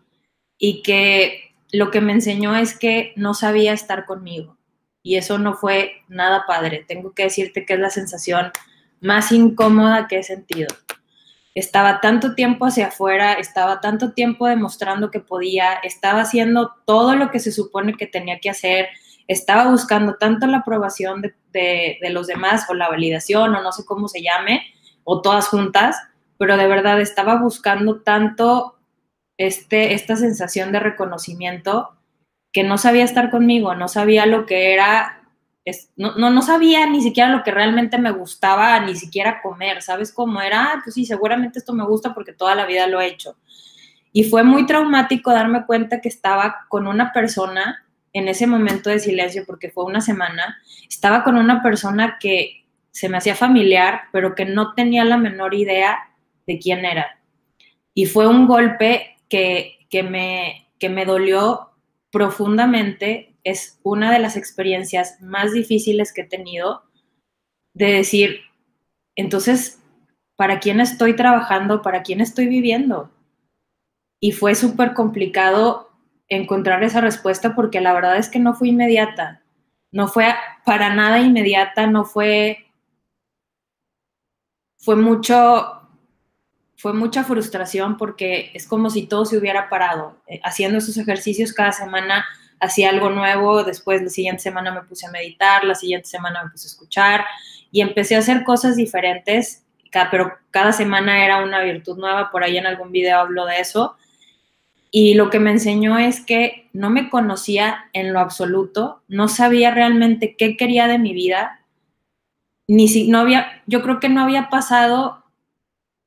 y 0.56 0.82
que 0.82 1.52
lo 1.72 1.90
que 1.90 2.00
me 2.00 2.12
enseñó 2.12 2.54
es 2.54 2.78
que 2.78 3.12
no 3.16 3.34
sabía 3.34 3.72
estar 3.72 4.06
conmigo. 4.06 4.56
Y 5.02 5.16
eso 5.16 5.36
no 5.38 5.54
fue 5.54 6.02
nada 6.08 6.44
padre. 6.46 6.84
Tengo 6.86 7.12
que 7.12 7.24
decirte 7.24 7.66
que 7.66 7.74
es 7.74 7.80
la 7.80 7.90
sensación 7.90 8.52
más 9.00 9.32
incómoda 9.32 10.06
que 10.06 10.18
he 10.18 10.22
sentido. 10.22 10.68
Estaba 11.56 12.00
tanto 12.00 12.36
tiempo 12.36 12.66
hacia 12.66 12.86
afuera, 12.86 13.32
estaba 13.32 13.80
tanto 13.80 14.12
tiempo 14.12 14.46
demostrando 14.46 15.10
que 15.10 15.18
podía, 15.18 15.74
estaba 15.82 16.20
haciendo 16.20 16.72
todo 16.86 17.16
lo 17.16 17.32
que 17.32 17.40
se 17.40 17.50
supone 17.50 17.94
que 17.94 18.06
tenía 18.06 18.38
que 18.38 18.50
hacer, 18.50 18.90
estaba 19.28 19.70
buscando 19.70 20.14
tanto 20.14 20.46
la 20.46 20.58
aprobación 20.58 21.22
de, 21.52 21.98
los 22.10 22.26
demás 22.26 22.64
o 22.68 22.74
la 22.74 22.88
validación 22.88 23.54
o 23.54 23.62
no 23.62 23.72
sé 23.72 23.84
cómo 23.84 24.08
se 24.08 24.22
llame, 24.22 24.62
o 25.04 25.20
todas 25.20 25.48
juntas, 25.48 25.96
pero 26.38 26.56
de 26.56 26.66
verdad 26.66 27.00
estaba 27.00 27.36
buscando 27.36 28.00
tanto 28.00 28.78
este, 29.36 29.92
esta 29.94 30.16
sensación 30.16 30.72
de 30.72 30.80
reconocimiento 30.80 31.90
que 32.52 32.64
no 32.64 32.78
sabía 32.78 33.04
estar 33.04 33.30
conmigo, 33.30 33.74
no 33.74 33.88
sabía 33.88 34.24
lo 34.24 34.46
que 34.46 34.72
era, 34.72 35.22
no, 35.96 36.14
no, 36.16 36.42
sabía 36.42 36.86
ni 36.86 37.02
siquiera 37.02 37.30
lo 37.30 37.44
que 37.44 37.50
realmente 37.50 37.98
me 37.98 38.10
gustaba, 38.10 38.80
ni 38.80 38.96
siquiera 38.96 39.42
comer, 39.42 39.82
¿sabes 39.82 40.12
cómo 40.12 40.40
era? 40.40 40.72
Ah, 40.72 40.80
pues 40.82 40.94
sí, 40.94 41.04
seguramente 41.04 41.58
esto 41.58 41.74
me 41.74 41.84
gusta 41.84 42.14
porque 42.14 42.32
toda 42.32 42.54
la 42.54 42.64
vida 42.64 42.86
lo 42.86 43.00
he 43.00 43.06
hecho. 43.06 43.36
Y 44.12 44.24
fue 44.24 44.42
muy 44.42 44.64
traumático 44.64 45.30
darme 45.30 45.66
cuenta 45.66 46.00
que 46.00 46.08
estaba 46.08 46.66
con 46.68 46.86
una 46.86 47.12
persona 47.12 47.84
en 48.12 48.28
ese 48.28 48.46
momento 48.46 48.90
de 48.90 48.98
silencio, 48.98 49.44
porque 49.46 49.70
fue 49.70 49.84
una 49.84 50.00
semana, 50.00 50.58
estaba 50.88 51.24
con 51.24 51.36
una 51.36 51.62
persona 51.62 52.18
que 52.20 52.64
se 52.90 53.08
me 53.08 53.18
hacía 53.18 53.34
familiar, 53.34 54.02
pero 54.12 54.34
que 54.34 54.44
no 54.44 54.74
tenía 54.74 55.04
la 55.04 55.18
menor 55.18 55.54
idea 55.54 56.10
de 56.46 56.58
quién 56.58 56.84
era. 56.84 57.20
Y 57.94 58.06
fue 58.06 58.26
un 58.26 58.46
golpe 58.46 59.16
que, 59.28 59.86
que, 59.90 60.02
me, 60.02 60.68
que 60.78 60.88
me 60.88 61.04
dolió 61.04 61.70
profundamente. 62.10 63.36
Es 63.44 63.78
una 63.82 64.12
de 64.12 64.18
las 64.18 64.36
experiencias 64.36 65.20
más 65.20 65.52
difíciles 65.52 66.12
que 66.12 66.22
he 66.22 66.26
tenido 66.26 66.82
de 67.74 67.92
decir, 67.92 68.40
entonces, 69.14 69.80
¿para 70.36 70.58
quién 70.58 70.80
estoy 70.80 71.14
trabajando? 71.14 71.82
¿Para 71.82 72.02
quién 72.02 72.20
estoy 72.20 72.46
viviendo? 72.46 73.10
Y 74.20 74.32
fue 74.32 74.54
súper 74.54 74.94
complicado 74.94 75.87
encontrar 76.28 76.82
esa 76.82 77.00
respuesta 77.00 77.54
porque 77.54 77.80
la 77.80 77.92
verdad 77.92 78.16
es 78.16 78.28
que 78.28 78.38
no 78.38 78.54
fue 78.54 78.68
inmediata, 78.68 79.42
no 79.90 80.08
fue 80.08 80.34
para 80.64 80.94
nada 80.94 81.20
inmediata, 81.20 81.86
no 81.86 82.04
fue, 82.04 82.66
fue 84.78 84.96
mucho, 84.96 85.88
fue 86.76 86.92
mucha 86.92 87.24
frustración 87.24 87.96
porque 87.96 88.50
es 88.54 88.66
como 88.66 88.90
si 88.90 89.06
todo 89.06 89.24
se 89.24 89.38
hubiera 89.38 89.68
parado. 89.68 90.18
Eh, 90.26 90.40
haciendo 90.44 90.78
esos 90.78 90.96
ejercicios 90.98 91.52
cada 91.52 91.72
semana 91.72 92.26
hacía 92.60 92.90
algo 92.90 93.08
nuevo, 93.08 93.64
después 93.64 94.02
la 94.02 94.10
siguiente 94.10 94.42
semana 94.42 94.72
me 94.72 94.82
puse 94.82 95.06
a 95.06 95.10
meditar, 95.10 95.64
la 95.64 95.74
siguiente 95.74 96.08
semana 96.08 96.44
me 96.44 96.50
puse 96.50 96.66
a 96.66 96.70
escuchar 96.70 97.24
y 97.70 97.80
empecé 97.80 98.16
a 98.16 98.18
hacer 98.18 98.44
cosas 98.44 98.76
diferentes, 98.76 99.64
pero 100.10 100.36
cada 100.50 100.72
semana 100.72 101.24
era 101.24 101.42
una 101.42 101.62
virtud 101.62 101.96
nueva, 101.96 102.30
por 102.30 102.42
ahí 102.42 102.58
en 102.58 102.66
algún 102.66 102.92
video 102.92 103.20
hablo 103.20 103.46
de 103.46 103.60
eso 103.60 103.96
y 104.90 105.14
lo 105.14 105.30
que 105.30 105.38
me 105.38 105.50
enseñó 105.50 105.98
es 105.98 106.20
que 106.20 106.68
no 106.72 106.90
me 106.90 107.10
conocía 107.10 107.90
en 107.92 108.12
lo 108.12 108.20
absoluto, 108.20 109.02
no 109.08 109.28
sabía 109.28 109.70
realmente 109.70 110.34
qué 110.36 110.56
quería 110.56 110.86
de 110.86 110.98
mi 110.98 111.12
vida, 111.12 111.60
ni 112.66 112.88
si 112.88 113.08
no 113.08 113.18
había, 113.18 113.62
yo 113.66 113.82
creo 113.82 114.00
que 114.00 114.08
no 114.08 114.22
había 114.22 114.48
pasado 114.50 115.24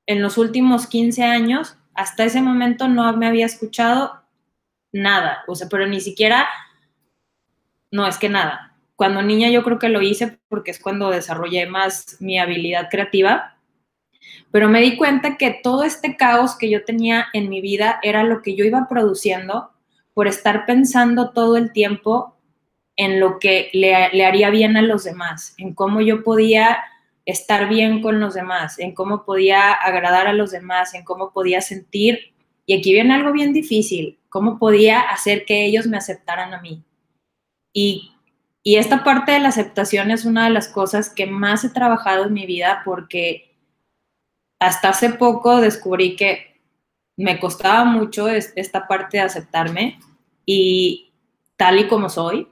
en 0.07 0.21
los 0.21 0.37
últimos 0.37 0.87
15 0.87 1.23
años, 1.23 1.77
hasta 1.93 2.23
ese 2.23 2.41
momento 2.41 2.87
no 2.87 3.15
me 3.17 3.27
había 3.27 3.45
escuchado 3.45 4.21
nada, 4.91 5.43
o 5.47 5.55
sea, 5.55 5.67
pero 5.69 5.87
ni 5.87 6.01
siquiera, 6.01 6.47
no, 7.91 8.07
es 8.07 8.17
que 8.17 8.29
nada. 8.29 8.75
Cuando 8.95 9.21
niña 9.21 9.49
yo 9.49 9.63
creo 9.63 9.79
que 9.79 9.89
lo 9.89 10.01
hice 10.01 10.39
porque 10.47 10.71
es 10.71 10.79
cuando 10.79 11.09
desarrollé 11.09 11.65
más 11.65 12.17
mi 12.19 12.39
habilidad 12.39 12.89
creativa, 12.89 13.50
pero 14.51 14.69
me 14.69 14.81
di 14.81 14.97
cuenta 14.97 15.37
que 15.37 15.59
todo 15.63 15.83
este 15.83 16.17
caos 16.17 16.55
que 16.55 16.69
yo 16.69 16.83
tenía 16.83 17.27
en 17.33 17.49
mi 17.49 17.61
vida 17.61 17.99
era 18.03 18.23
lo 18.23 18.41
que 18.41 18.55
yo 18.55 18.65
iba 18.65 18.87
produciendo 18.89 19.71
por 20.13 20.27
estar 20.27 20.65
pensando 20.65 21.31
todo 21.31 21.57
el 21.57 21.71
tiempo 21.71 22.35
en 22.97 23.19
lo 23.19 23.39
que 23.39 23.69
le, 23.73 23.95
haría 23.95 24.49
bien 24.49 24.77
a 24.77 24.81
los 24.81 25.03
demás, 25.03 25.55
en 25.57 25.73
cómo 25.73 26.01
yo 26.01 26.23
podía 26.23 26.83
estar 27.25 27.69
bien 27.69 28.01
con 28.01 28.19
los 28.19 28.33
demás, 28.33 28.77
en 28.79 28.93
cómo 28.93 29.23
podía 29.25 29.71
agradar 29.71 30.27
a 30.27 30.33
los 30.33 30.51
demás, 30.51 30.93
en 30.93 31.03
cómo 31.03 31.31
podía 31.31 31.61
sentir, 31.61 32.33
y 32.65 32.77
aquí 32.77 32.93
viene 32.93 33.13
algo 33.13 33.31
bien 33.31 33.53
difícil, 33.53 34.19
cómo 34.29 34.59
podía 34.59 34.99
hacer 34.99 35.45
que 35.45 35.65
ellos 35.65 35.87
me 35.87 35.97
aceptaran 35.97 36.53
a 36.53 36.61
mí. 36.61 36.83
Y, 37.73 38.11
y 38.63 38.75
esta 38.75 39.03
parte 39.03 39.31
de 39.31 39.39
la 39.39 39.49
aceptación 39.49 40.11
es 40.11 40.25
una 40.25 40.43
de 40.43 40.51
las 40.51 40.67
cosas 40.67 41.09
que 41.09 41.25
más 41.25 41.63
he 41.63 41.69
trabajado 41.69 42.25
en 42.25 42.33
mi 42.33 42.45
vida 42.45 42.81
porque 42.85 43.50
hasta 44.61 44.89
hace 44.89 45.09
poco 45.09 45.59
descubrí 45.59 46.15
que 46.15 46.61
me 47.17 47.39
costaba 47.39 47.83
mucho 47.83 48.29
esta 48.29 48.87
parte 48.87 49.17
de 49.17 49.23
aceptarme 49.23 49.99
y 50.45 51.11
tal 51.57 51.79
y 51.79 51.87
como 51.87 52.09
soy, 52.09 52.47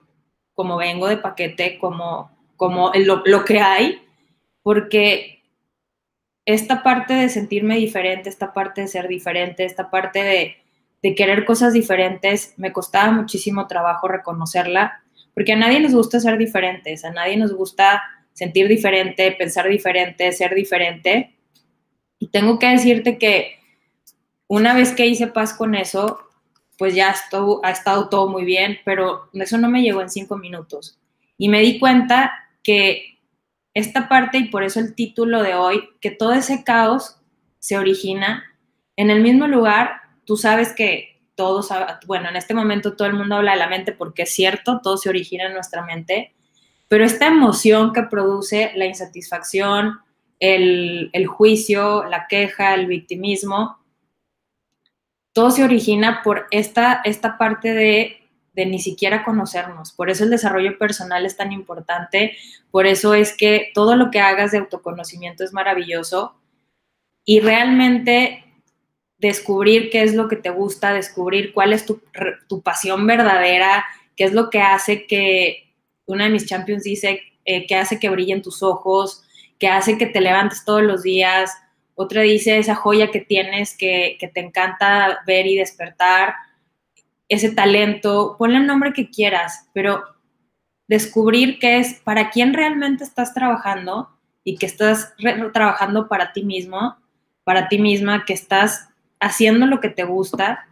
como 0.56 0.78
vengo 0.78 1.08
de 1.08 1.18
paquete, 1.18 1.78
como, 1.78 2.32
como 2.58 2.92
lo, 2.96 3.22
lo 3.25 3.46
que 3.46 3.60
hay, 3.60 4.01
porque 4.63 5.44
esta 6.46 6.82
parte 6.82 7.13
de 7.13 7.30
sentirme 7.30 7.78
diferente, 7.78 8.28
esta 8.28 8.54
parte 8.54 8.82
de 8.82 8.88
ser 8.88 9.08
diferente, 9.08 9.63
esta 9.63 9.92
parte 9.92 10.24
de, 10.24 10.58
de 11.04 11.13
querer 11.13 11.46
cosas 11.46 11.74
diferentes, 11.74 12.56
me 12.58 12.74
costaba 12.74 13.12
muchísimo 13.12 13.68
trabajo 13.68 14.08
reconocerla, 14.08 15.04
porque 15.36 15.54
a 15.54 15.58
nadie 15.58 15.80
nos 15.80 15.94
gusta 15.94 16.20
ser 16.20 16.39
diferentes, 16.39 17.06
a 17.06 17.12
nadie 17.12 17.38
nos 17.38 17.54
gusta 17.54 18.01
sentir 18.34 18.68
diferente, 18.68 19.32
pensar 19.34 19.68
diferente, 19.68 20.32
ser 20.32 20.56
diferente, 20.56 21.36
y 22.20 22.28
tengo 22.28 22.60
que 22.60 22.68
decirte 22.68 23.18
que 23.18 23.56
una 24.48 24.74
vez 24.74 24.94
que 24.94 25.08
hice 25.08 25.28
paz 25.28 25.54
con 25.54 25.74
eso, 25.74 26.20
pues 26.78 26.96
ya 26.96 27.14
ha 27.64 27.72
estado 27.72 28.10
todo 28.10 28.28
muy 28.28 28.46
bien, 28.46 28.80
pero 28.86 29.30
eso 29.34 29.58
no 29.58 29.70
me 29.70 29.82
llegó 29.82 30.02
en 30.02 30.10
cinco 30.10 30.38
minutos. 30.38 31.00
Y 31.38 31.50
me 31.50 31.62
di 31.62 31.80
cuenta 31.80 32.32
que 32.64 33.18
esta 33.74 34.10
parte, 34.10 34.38
y 34.38 34.46
por 34.46 34.64
eso 34.64 34.80
el 34.80 34.96
título 34.96 35.42
de 35.42 35.56
hoy, 35.56 35.90
que 36.02 36.12
todo 36.12 36.34
ese 36.34 36.64
caos 36.64 37.18
se 37.60 37.78
origina 37.78 38.44
en 38.96 39.10
el 39.10 39.22
mismo 39.22 39.48
lugar. 39.48 40.02
Tú 40.26 40.36
sabes 40.36 40.74
que 40.74 41.22
todos, 41.36 41.70
bueno, 42.06 42.30
en 42.30 42.36
este 42.36 42.54
momento 42.54 42.96
todo 42.96 43.08
el 43.08 43.14
mundo 43.14 43.36
habla 43.36 43.54
de 43.54 43.60
la 43.60 43.70
mente 43.70 43.94
porque 43.94 44.24
es 44.24 44.32
cierto, 44.34 44.82
todo 44.84 44.98
se 44.98 45.10
origina 45.10 45.46
en 45.46 45.54
nuestra 45.54 45.86
mente, 45.86 46.34
pero 46.90 47.06
esta 47.06 47.28
emoción 47.28 47.94
que 47.94 48.04
produce 48.04 48.74
la 48.76 48.86
insatisfacción, 48.86 50.00
el, 50.39 51.27
juicio, 51.27 52.05
la 52.05 52.27
queja, 52.27 52.74
el 52.74 52.88
victimismo, 52.88 53.77
todo 55.34 55.51
se 55.51 55.63
origina 55.63 56.22
por 56.24 56.48
esta, 56.51 57.01
esta 57.03 57.38
parte 57.38 57.74
de, 57.74 58.17
ni 58.55 58.79
siquiera 58.79 59.24
conocernos. 59.24 59.91
Por 59.93 60.10
eso 60.10 60.24
el 60.24 60.29
desarrollo 60.29 60.77
personal 60.77 61.25
es 61.25 61.38
tan 61.38 61.51
importante, 61.51 62.36
por 62.72 62.86
eso 62.88 63.13
es 63.13 63.36
que 63.36 63.72
todo 63.74 63.96
lo 63.96 64.12
que 64.12 64.19
hagas 64.19 64.51
de 64.51 64.58
autoconocimiento 64.58 65.43
es 65.43 65.53
maravilloso 65.53 66.36
y 67.25 67.39
realmente 67.39 68.43
descubrir 69.17 69.89
qué 69.89 70.03
es 70.03 70.15
lo 70.15 70.27
que 70.27 70.38
te 70.38 70.50
gusta, 70.50 70.93
descubrir 70.93 71.53
cuál 71.53 71.74
es 71.74 71.86
tu, 71.86 72.01
tu 72.48 72.62
pasión 72.62 73.05
verdadera, 73.05 73.86
qué 74.15 74.24
es 74.24 74.34
lo 74.34 74.50
que 74.50 74.62
hace 74.62 75.05
que, 75.05 75.74
una 76.05 76.25
de 76.25 76.31
mis 76.31 76.46
champions 76.46 76.84
dice, 76.84 77.22
eh, 77.46 77.67
que 77.67 77.75
hace 77.75 78.00
que 78.00 78.10
brillen 78.10 78.41
tus 78.41 78.63
ojos, 78.63 79.24
que 79.60 79.68
hace 79.68 79.98
que 79.98 80.06
te 80.06 80.22
levantes 80.22 80.63
todos 80.66 80.82
los 80.82 81.04
días. 81.04 81.51
Otra 81.96 82.22
dice 82.22 82.58
esa 82.58 82.75
joya 82.75 83.12
que 83.12 83.20
tienes 83.20 83.78
que, 83.78 84.18
te 84.34 84.39
encanta 84.39 85.20
ver 85.28 85.46
y 85.46 85.58
despertar, 85.58 86.36
ese 87.28 87.51
talento, 87.51 88.38
ponle 88.39 88.58
el 88.58 88.66
nombre 88.66 88.94
que 88.94 89.10
quieras, 89.10 89.70
pero 89.74 90.04
descubrir 90.88 91.60
qué 91.60 91.78
es, 91.78 91.94
para 91.94 92.32
quién 92.32 92.56
realmente 92.56 93.04
estás 93.04 93.36
trabajando 93.36 94.10
y 94.44 94.58
que 94.58 94.66
estás 94.66 95.13
trabajando 95.54 96.08
para 96.08 96.34
ti 96.34 96.44
mismo, 96.44 96.98
para 97.44 97.68
ti 97.68 97.78
misma, 97.78 98.25
que 98.25 98.34
estás 98.34 98.89
haciendo 99.20 99.68
lo 99.68 99.80
que 99.80 99.89
te 99.89 100.06
gusta 100.06 100.68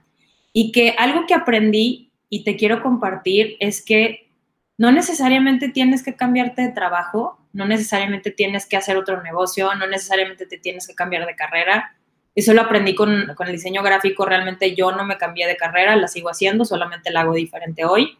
y 0.51 0.71
que 0.71 0.95
algo 0.97 1.27
que 1.27 1.35
aprendí 1.35 2.11
y 2.29 2.43
te 2.43 2.55
quiero 2.55 2.81
compartir 2.81 3.57
es 3.59 3.83
que 3.85 4.31
no 4.77 4.91
necesariamente 4.91 5.69
tienes 5.69 6.03
que 6.03 6.15
cambiarte 6.15 6.63
de 6.63 6.71
trabajo 6.71 7.36
no 7.53 7.65
necesariamente 7.65 8.31
tienes 8.31 8.65
que 8.65 8.77
hacer 8.77 8.97
otro 8.97 9.21
negocio, 9.21 9.73
no 9.75 9.87
necesariamente 9.87 10.45
te 10.45 10.57
tienes 10.57 10.87
que 10.87 10.95
cambiar 10.95 11.25
de 11.25 11.35
carrera. 11.35 11.95
Eso 12.35 12.53
lo 12.53 12.61
aprendí 12.61 12.93
con, 12.93 13.29
el 13.29 13.51
diseño 13.51 13.81
gráfico, 13.81 14.25
realmente 14.25 14.75
yo 14.75 14.91
no 14.91 15.05
me 15.05 15.17
cambié 15.17 15.47
de 15.47 15.57
carrera, 15.57 15.95
la 15.95 16.07
sigo 16.07 16.29
haciendo, 16.29 16.65
solamente 16.65 17.11
la 17.11 17.21
hago 17.21 17.33
diferente 17.33 17.85
hoy. 17.85 18.17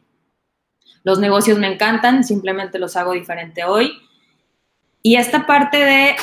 Los 1.04 1.20
negocios 1.20 1.60
me 1.60 1.72
encantan, 1.72 2.24
simplemente 2.24 2.80
los 2.80 2.96
hago 2.96 3.14
diferente 3.14 3.64
hoy. 3.64 4.02
Y 5.04 5.18
esta 5.18 5.46
parte 5.46 5.78
de 5.78 6.16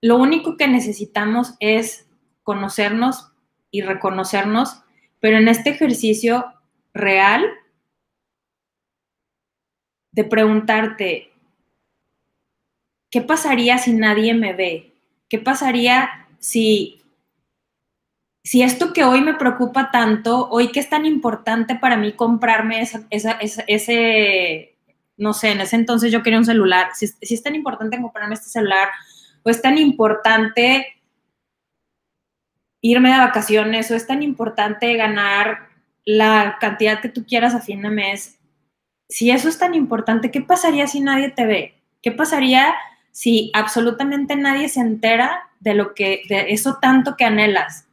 lo 0.00 0.16
único 0.16 0.56
que 0.56 0.66
necesitamos 0.66 1.54
es 1.60 2.08
conocernos 2.42 3.32
y 3.70 3.82
reconocernos, 3.82 4.82
pero 5.20 5.38
en 5.38 5.48
este 5.48 5.70
ejercicio 5.70 6.44
real 6.92 7.44
de 10.10 10.24
preguntarte, 10.24 11.31
¿qué 13.12 13.20
pasaría 13.20 13.78
si 13.78 13.92
nadie 13.92 14.34
me 14.34 14.54
ve? 14.54 14.94
¿Qué 15.28 15.38
pasaría 15.38 16.26
si, 16.40 17.02
si 18.42 18.62
esto 18.62 18.92
que 18.92 19.04
hoy 19.04 19.20
me 19.20 19.34
preocupa 19.34 19.90
tanto, 19.92 20.48
hoy 20.48 20.72
que 20.72 20.80
es 20.80 20.88
tan 20.88 21.04
importante 21.04 21.76
para 21.76 21.96
mí 21.96 22.14
comprarme 22.14 22.82
ese, 23.10 24.74
no 25.18 25.34
sé, 25.34 25.50
en 25.52 25.60
ese 25.60 25.76
entonces 25.76 26.10
yo 26.10 26.22
quería 26.22 26.38
un 26.38 26.46
celular, 26.46 26.88
si, 26.94 27.06
si 27.06 27.34
es 27.34 27.42
tan 27.42 27.54
importante 27.54 28.00
comprarme 28.00 28.34
este 28.34 28.48
celular, 28.48 28.88
o 29.42 29.50
es 29.50 29.60
tan 29.60 29.76
importante 29.76 31.00
irme 32.80 33.12
de 33.12 33.18
vacaciones, 33.18 33.90
o 33.90 33.94
es 33.94 34.06
tan 34.06 34.22
importante 34.22 34.96
ganar 34.96 35.68
la 36.06 36.56
cantidad 36.60 37.00
que 37.00 37.10
tú 37.10 37.26
quieras 37.26 37.54
a 37.54 37.60
fin 37.60 37.82
de 37.82 37.90
mes, 37.90 38.38
si 39.08 39.30
eso 39.30 39.50
es 39.50 39.58
tan 39.58 39.74
importante, 39.74 40.30
¿qué 40.30 40.40
pasaría 40.40 40.86
si 40.86 41.00
nadie 41.00 41.28
te 41.28 41.44
ve? 41.44 41.74
¿Qué 42.00 42.10
pasaría 42.10 42.74
si 43.12 43.50
absolutamente 43.54 44.34
nadie 44.34 44.68
se 44.68 44.80
entera 44.80 45.50
de 45.60 45.74
lo 45.74 45.94
que, 45.94 46.22
de 46.28 46.52
eso 46.52 46.78
tanto 46.80 47.14
que 47.16 47.24
anhelas, 47.24 47.86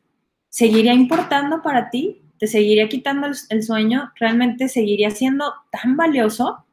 ¿seguiría 0.50 0.94
importando 0.94 1.62
para 1.62 1.90
ti? 1.92 2.22
¿Te 2.40 2.48
seguiría 2.48 2.88
quitando 2.88 3.28
el, 3.50 3.64
sueño? 3.64 4.12
¿Realmente 4.16 4.70
seguiría 4.70 5.12
siendo 5.12 5.54
tan 5.72 5.98
valioso? 5.98 6.66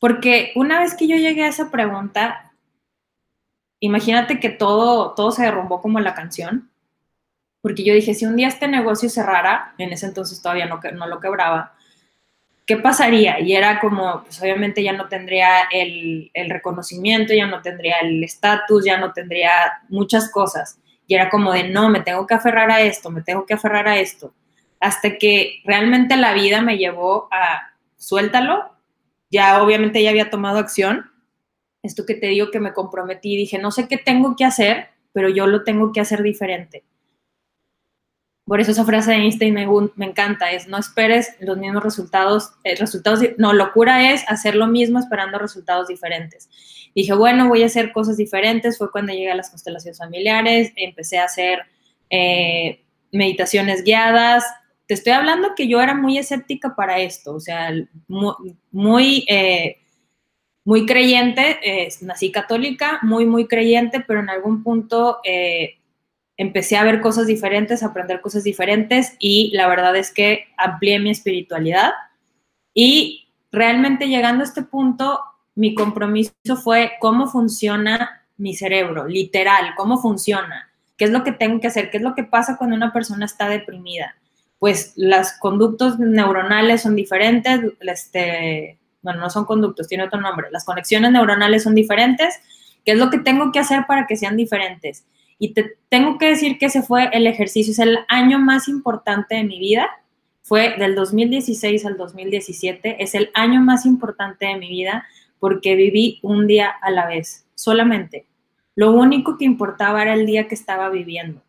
Porque 0.00 0.52
una 0.56 0.80
vez 0.80 0.94
que 0.94 1.06
yo 1.06 1.16
llegué 1.16 1.44
a 1.44 1.48
esa 1.48 1.70
pregunta, 1.70 2.54
imagínate 3.78 4.40
que 4.40 4.48
todo, 4.48 5.14
todo 5.14 5.30
se 5.30 5.42
derrumbó 5.42 5.82
como 5.82 6.00
la 6.00 6.14
canción, 6.14 6.70
porque 7.60 7.84
yo 7.84 7.92
dije, 7.92 8.14
si 8.14 8.24
un 8.24 8.36
día 8.36 8.48
este 8.48 8.68
negocio 8.68 9.10
cerrara, 9.10 9.74
en 9.76 9.92
ese 9.92 10.06
entonces 10.06 10.40
todavía 10.40 10.66
no, 10.66 10.80
no 10.94 11.06
lo 11.06 11.20
quebraba, 11.20 11.74
¿qué 12.68 12.76
pasaría? 12.76 13.40
Y 13.40 13.56
era 13.56 13.80
como, 13.80 14.24
pues 14.24 14.40
obviamente 14.42 14.82
ya 14.82 14.92
no 14.92 15.08
tendría 15.08 15.62
el, 15.72 16.30
reconocimiento, 16.50 17.32
ya 17.32 17.46
no 17.46 17.62
tendría 17.62 17.96
el 18.02 18.22
estatus, 18.22 18.84
ya 18.84 18.98
no 18.98 19.14
tendría 19.14 19.80
muchas 19.88 20.30
cosas. 20.30 20.78
Y 21.06 21.14
era 21.14 21.30
como 21.30 21.50
de, 21.50 21.70
no, 21.70 21.88
me 21.88 22.02
tengo 22.02 22.26
que 22.26 22.34
aferrar 22.34 22.70
a 22.70 22.82
esto, 22.82 23.10
me 23.10 23.22
tengo 23.22 23.46
que 23.46 23.54
aferrar 23.54 23.88
a 23.88 23.98
esto. 23.98 24.34
hasta 24.80 25.16
que 25.16 25.60
realmente 25.64 26.16
la 26.16 26.34
vida 26.34 26.60
me 26.60 26.76
llevó 26.76 27.28
a 27.32 27.72
suéltalo, 27.96 28.76
ya 29.30 29.62
obviamente 29.62 30.02
ya 30.02 30.10
había 30.10 30.30
tomado 30.30 30.58
acción, 30.58 31.10
esto 31.82 32.04
que 32.06 32.14
te 32.14 32.26
digo 32.28 32.50
que 32.50 32.60
me 32.60 32.74
comprometí, 32.74 33.36
dije, 33.36 33.58
no 33.58 33.70
sé 33.70 33.88
qué 33.88 33.96
tengo 33.96 34.36
que 34.36 34.44
hacer, 34.44 34.90
pero 35.12 35.30
yo 35.30 35.46
lo 35.46 35.64
tengo 35.64 35.90
que 35.92 36.00
hacer 36.00 36.22
diferente. 36.22 36.84
Por 38.48 38.62
eso 38.62 38.70
esa 38.70 38.86
frase 38.86 39.10
de 39.10 39.18
Einstein 39.18 39.52
me, 39.52 40.06
encanta, 40.06 40.50
es 40.50 40.68
no 40.68 40.78
esperes 40.78 41.36
los 41.38 41.58
mismos 41.58 41.84
resultados, 41.84 42.54
eh, 42.64 42.76
resultados, 42.76 43.20
no, 43.36 43.52
locura 43.52 44.10
es 44.10 44.24
hacer 44.26 44.54
lo 44.54 44.66
mismo 44.66 44.98
esperando 44.98 45.38
resultados 45.38 45.86
diferentes. 45.86 46.48
Dije, 46.94 47.12
bueno, 47.12 47.46
voy 47.48 47.62
a 47.62 47.66
hacer 47.66 47.92
cosas 47.92 48.16
diferentes, 48.16 48.78
fue 48.78 48.90
cuando 48.90 49.12
llegué 49.12 49.30
a 49.30 49.34
las 49.34 49.50
constelaciones 49.50 49.98
familiares, 49.98 50.72
empecé 50.76 51.18
a 51.18 51.24
hacer 51.24 51.58
eh, 52.08 52.82
meditaciones 53.12 53.84
guiadas, 53.84 54.44
te 54.86 54.94
estoy 54.94 55.12
hablando 55.12 55.54
que 55.54 55.68
yo 55.68 55.82
era 55.82 55.92
muy 55.92 56.16
escéptica 56.16 56.74
para 56.74 57.00
esto, 57.00 57.34
o 57.34 57.40
sea, 57.40 57.70
muy, 58.06 59.26
eh, 59.28 59.76
muy, 60.64 60.86
creyente, 60.86 61.58
nací 62.00 62.32
católica, 62.32 62.98
muy, 63.02 63.26
muy 63.26 63.46
creyente, 63.46 64.00
pero 64.00 64.20
en 64.20 64.30
algún 64.30 64.62
punto 64.62 65.18
empecé 66.38 66.76
a 66.76 66.84
ver 66.84 67.00
cosas 67.00 67.26
diferentes, 67.26 67.82
a 67.82 67.86
aprender 67.86 68.20
cosas 68.20 68.44
diferentes 68.44 69.16
y 69.18 69.50
la 69.54 69.66
verdad 69.66 69.94
es 69.96 70.12
que 70.12 70.46
amplié 70.56 71.00
mi 71.00 71.10
espiritualidad. 71.10 71.90
Y 72.72 73.28
realmente 73.50 74.08
llegando 74.08 74.42
a 74.42 74.46
este 74.46 74.62
punto, 74.62 75.20
mi 75.56 75.74
compromiso 75.74 76.32
fue 76.62 76.92
cómo 77.00 77.26
funciona 77.26 78.24
mi 78.36 78.54
cerebro, 78.54 79.08
literal, 79.08 79.74
cómo 79.76 79.98
funciona, 80.00 80.70
qué 80.96 81.06
es 81.06 81.10
lo 81.10 81.24
que 81.24 81.32
tengo 81.32 81.60
que 81.60 81.66
hacer, 81.66 81.90
qué 81.90 81.96
es 81.96 82.04
lo 82.04 82.14
que 82.14 82.22
pasa 82.22 82.56
cuando 82.56 82.76
una 82.76 82.92
persona 82.92 83.26
está 83.26 83.48
deprimida. 83.48 84.14
Pues 84.60 84.92
los 84.96 85.32
conductos 85.40 85.98
neuronales 85.98 86.82
son 86.82 86.94
diferentes, 86.94 87.60
este, 87.80 88.78
bueno, 89.02 89.20
no 89.20 89.30
son 89.30 89.44
conductos, 89.44 89.88
tiene 89.88 90.04
otro 90.04 90.20
nombre, 90.20 90.48
las 90.52 90.64
conexiones 90.64 91.10
neuronales 91.10 91.64
son 91.64 91.74
diferentes, 91.74 92.40
qué 92.84 92.92
es 92.92 92.98
lo 92.98 93.10
que 93.10 93.18
tengo 93.18 93.50
que 93.50 93.58
hacer 93.58 93.86
para 93.88 94.06
que 94.06 94.16
sean 94.16 94.36
diferentes 94.36 95.04
y 95.38 95.54
te 95.54 95.78
tengo 95.88 96.18
que 96.18 96.28
decir 96.28 96.58
que 96.58 96.66
ese 96.66 96.82
fue 96.82 97.08
el 97.12 97.26
ejercicio, 97.26 97.72
es 97.72 97.78
el 97.78 97.98
año 98.08 98.38
más 98.38 98.68
importante 98.68 99.36
de 99.36 99.44
mi 99.44 99.58
vida. 99.58 99.88
Fue 100.42 100.76
del 100.78 100.94
2016 100.94 101.84
al 101.86 101.96
2017, 101.96 103.02
es 103.02 103.14
el 103.14 103.30
año 103.34 103.60
más 103.60 103.86
importante 103.86 104.46
de 104.46 104.56
mi 104.56 104.68
vida 104.68 105.06
porque 105.38 105.76
viví 105.76 106.18
un 106.22 106.46
día 106.46 106.68
a 106.68 106.90
la 106.90 107.06
vez, 107.06 107.46
solamente. 107.54 108.26
Lo 108.74 108.92
único 108.92 109.36
que 109.36 109.44
importaba 109.44 110.02
era 110.02 110.14
el 110.14 110.26
día 110.26 110.48
que 110.48 110.54
estaba 110.54 110.88
viviendo, 110.88 111.42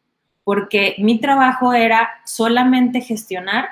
porque 0.43 0.95
mi 0.99 1.19
trabajo 1.19 1.73
era 1.73 2.09
solamente 2.25 3.01
gestionar 3.01 3.69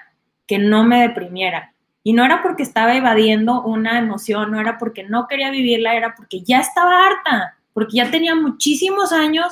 que 0.47 0.57
no 0.57 0.83
me 0.83 1.01
deprimiera. 1.01 1.73
Y 2.03 2.13
no 2.13 2.23
era 2.23 2.41
porque 2.41 2.63
estaba 2.63 2.95
evadiendo 2.95 3.61
una 3.63 3.99
emoción, 3.99 4.51
no 4.51 4.61
era 4.61 4.77
porque 4.77 5.03
no 5.03 5.27
quería 5.27 5.51
vivirla, 5.51 5.95
era 5.95 6.15
porque 6.15 6.41
ya 6.41 6.59
estaba 6.59 7.05
harta, 7.05 7.57
porque 7.73 7.97
ya 7.97 8.09
tenía 8.09 8.33
muchísimos 8.33 9.11
años 9.11 9.47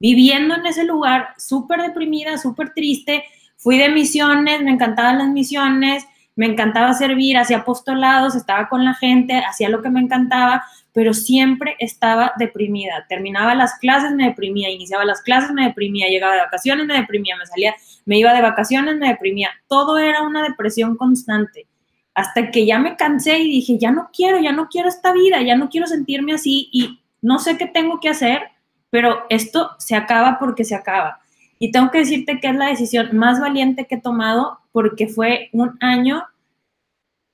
viviendo 0.00 0.54
en 0.54 0.66
ese 0.66 0.84
lugar, 0.84 1.34
súper 1.36 1.82
deprimida, 1.82 2.38
súper 2.38 2.70
triste. 2.70 3.24
Fui 3.56 3.78
de 3.78 3.88
misiones, 3.88 4.62
me 4.62 4.70
encantaban 4.70 5.18
las 5.18 5.28
misiones, 5.28 6.06
me 6.36 6.46
encantaba 6.46 6.94
servir, 6.94 7.36
hacía 7.36 7.58
apostolados, 7.58 8.36
estaba 8.36 8.68
con 8.68 8.84
la 8.84 8.94
gente, 8.94 9.34
hacía 9.38 9.68
lo 9.68 9.82
que 9.82 9.90
me 9.90 9.98
encantaba, 9.98 10.62
pero 10.92 11.12
siempre 11.12 11.74
estaba 11.80 12.32
deprimida. 12.38 13.06
Terminaba 13.08 13.56
las 13.56 13.74
clases, 13.80 14.12
me 14.12 14.26
deprimía, 14.26 14.70
iniciaba 14.70 15.04
las 15.04 15.20
clases, 15.22 15.50
me 15.50 15.64
deprimía, 15.64 16.08
llegaba 16.08 16.34
de 16.34 16.40
vacaciones, 16.42 16.86
me 16.86 16.94
deprimía, 16.94 17.36
me 17.36 17.46
salía, 17.46 17.74
me 18.04 18.18
iba 18.18 18.32
de 18.32 18.42
vacaciones, 18.42 18.96
me 18.98 19.08
deprimía. 19.08 19.50
Todo 19.66 19.98
era 19.98 20.22
una 20.22 20.44
depresión 20.44 20.96
constante. 20.96 21.66
Hasta 22.14 22.52
que 22.52 22.66
ya 22.66 22.78
me 22.78 22.94
cansé 22.94 23.40
y 23.40 23.50
dije, 23.50 23.76
ya 23.78 23.90
no 23.90 24.10
quiero, 24.12 24.40
ya 24.40 24.52
no 24.52 24.68
quiero 24.68 24.88
esta 24.88 25.12
vida, 25.12 25.42
ya 25.42 25.56
no 25.56 25.68
quiero 25.68 25.88
sentirme 25.88 26.34
así 26.34 26.68
y 26.72 27.00
no 27.20 27.40
sé 27.40 27.56
qué 27.56 27.66
tengo 27.66 27.98
que 27.98 28.10
hacer 28.10 28.42
pero 28.90 29.24
esto 29.28 29.70
se 29.78 29.96
acaba 29.96 30.38
porque 30.38 30.64
se 30.64 30.74
acaba. 30.74 31.20
Y 31.58 31.72
tengo 31.72 31.90
que 31.90 31.98
decirte 31.98 32.40
que 32.40 32.48
es 32.48 32.54
la 32.54 32.66
decisión 32.66 33.16
más 33.16 33.40
valiente 33.40 33.86
que 33.86 33.96
he 33.96 34.00
tomado 34.00 34.60
porque 34.72 35.08
fue 35.08 35.50
un 35.52 35.76
año 35.80 36.24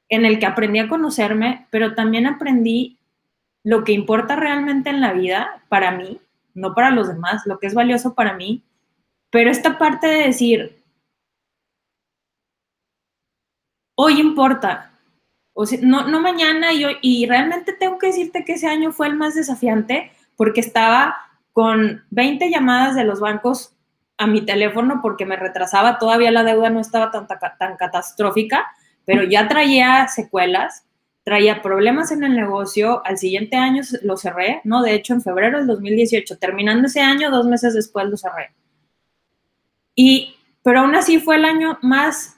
en 0.09 0.25
el 0.25 0.39
que 0.39 0.47
aprendí 0.47 0.79
a 0.79 0.89
conocerme, 0.89 1.67
pero 1.71 1.95
también 1.95 2.27
aprendí 2.27 2.99
lo 3.63 3.85
que 3.85 3.93
importa 3.93 4.37
realmente 4.37 4.91
en 4.91 5.01
la 5.01 5.13
vida 5.13 5.63
para 5.69 5.91
mí, 5.91 6.21
no 6.55 6.75
para 6.75 6.91
los 6.91 7.09
demás, 7.09 7.43
lo 7.47 7.59
que 7.59 7.67
es 7.67 7.75
valioso 7.75 8.15
para 8.15 8.35
mí. 8.35 8.63
Pero 9.31 9.51
esta 9.51 9.79
parte 9.79 10.07
de 10.07 10.27
decir, 10.27 10.83
hoy 13.97 14.21
importa, 14.21 14.93
o 15.55 15.67
sea, 15.67 15.79
no, 15.83 16.07
no 16.09 16.21
mañana 16.21 16.73
y 16.73 16.85
hoy, 16.85 16.97
y 17.01 17.27
realmente 17.27 17.73
tengo 17.73 17.99
que 17.99 18.09
decirte 18.09 18.45
que 18.45 18.55
ese 18.55 18.69
año 18.69 18.93
fue 18.93 19.07
el 19.07 19.17
más 19.17 19.35
desafiante 19.35 20.13
porque 20.37 20.61
estaba 20.61 21.24
con 21.55 22.05
20 22.11 22.51
llamadas 22.51 22.97
de 22.97 23.05
los 23.05 23.21
bancos 23.21 23.75
a 24.19 24.27
mi 24.27 24.45
teléfono 24.45 24.99
porque 25.01 25.25
me 25.25 25.37
retrasaba, 25.37 25.99
todavía 25.99 26.33
la 26.33 26.43
deuda 26.43 26.69
no 26.69 26.81
estaba 26.81 27.13
tan, 27.13 27.27
tan 27.29 27.77
catastrófica, 27.77 28.67
pero 29.07 29.23
ya 29.23 29.47
traía 29.47 30.09
secuelas, 30.09 30.85
traía 31.23 31.63
problemas 31.63 32.11
en 32.11 32.25
el 32.25 32.35
negocio, 32.35 33.07
al 33.07 33.19
siguiente 33.19 33.57
año 33.57 33.83
lo 34.03 34.17
cerré, 34.17 34.63
¿no? 34.65 34.83
De 34.83 34.95
hecho, 34.95 35.15
en 35.15 35.23
febrero 35.23 35.59
del 35.59 35.69
2018, 35.69 36.39
terminando 36.39 36.89
ese 36.89 37.01
año, 37.01 37.31
dos 37.31 37.47
meses 37.47 37.73
después 37.73 38.07
lo 38.09 38.17
cerré. 38.17 38.53
Y, 39.95 40.35
pero 40.65 40.81
aún 40.81 40.97
así 40.97 41.21
fue 41.21 41.37
el 41.37 41.45
año 41.45 41.79
más, 41.83 42.37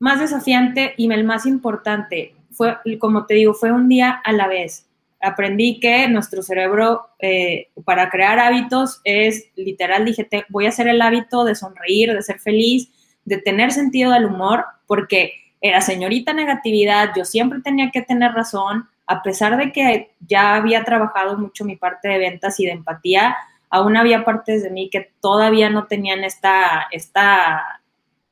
más 0.00 0.18
desafiante 0.18 0.94
y 0.96 1.10
el 1.12 1.22
más 1.22 1.46
importante. 1.46 2.34
Fue, 2.50 2.76
como 2.98 3.26
te 3.26 3.34
digo, 3.34 3.54
fue 3.54 3.70
un 3.70 3.88
día 3.88 4.10
a 4.24 4.32
la 4.32 4.48
vez 4.48 4.85
aprendí 5.26 5.80
que 5.80 6.08
nuestro 6.08 6.42
cerebro 6.42 7.08
eh, 7.18 7.68
para 7.84 8.08
crear 8.10 8.38
hábitos 8.38 9.00
es 9.04 9.50
literal, 9.56 10.04
dije, 10.04 10.28
voy 10.48 10.66
a 10.66 10.68
hacer 10.68 10.88
el 10.88 11.02
hábito 11.02 11.44
de 11.44 11.54
sonreír, 11.54 12.12
de 12.12 12.22
ser 12.22 12.38
feliz, 12.38 12.90
de 13.24 13.38
tener 13.38 13.72
sentido 13.72 14.12
del 14.12 14.26
humor, 14.26 14.64
porque 14.86 15.32
era 15.60 15.80
señorita 15.80 16.32
negatividad, 16.32 17.10
yo 17.16 17.24
siempre 17.24 17.60
tenía 17.60 17.90
que 17.90 18.02
tener 18.02 18.32
razón, 18.32 18.88
a 19.06 19.22
pesar 19.22 19.56
de 19.56 19.72
que 19.72 20.12
ya 20.20 20.54
había 20.54 20.84
trabajado 20.84 21.36
mucho 21.36 21.64
mi 21.64 21.76
parte 21.76 22.08
de 22.08 22.18
ventas 22.18 22.60
y 22.60 22.66
de 22.66 22.72
empatía, 22.72 23.36
aún 23.68 23.96
había 23.96 24.24
partes 24.24 24.62
de 24.62 24.70
mí 24.70 24.90
que 24.90 25.12
todavía 25.20 25.70
no 25.70 25.86
tenían 25.86 26.24
esta, 26.24 26.86
esta, 26.92 27.80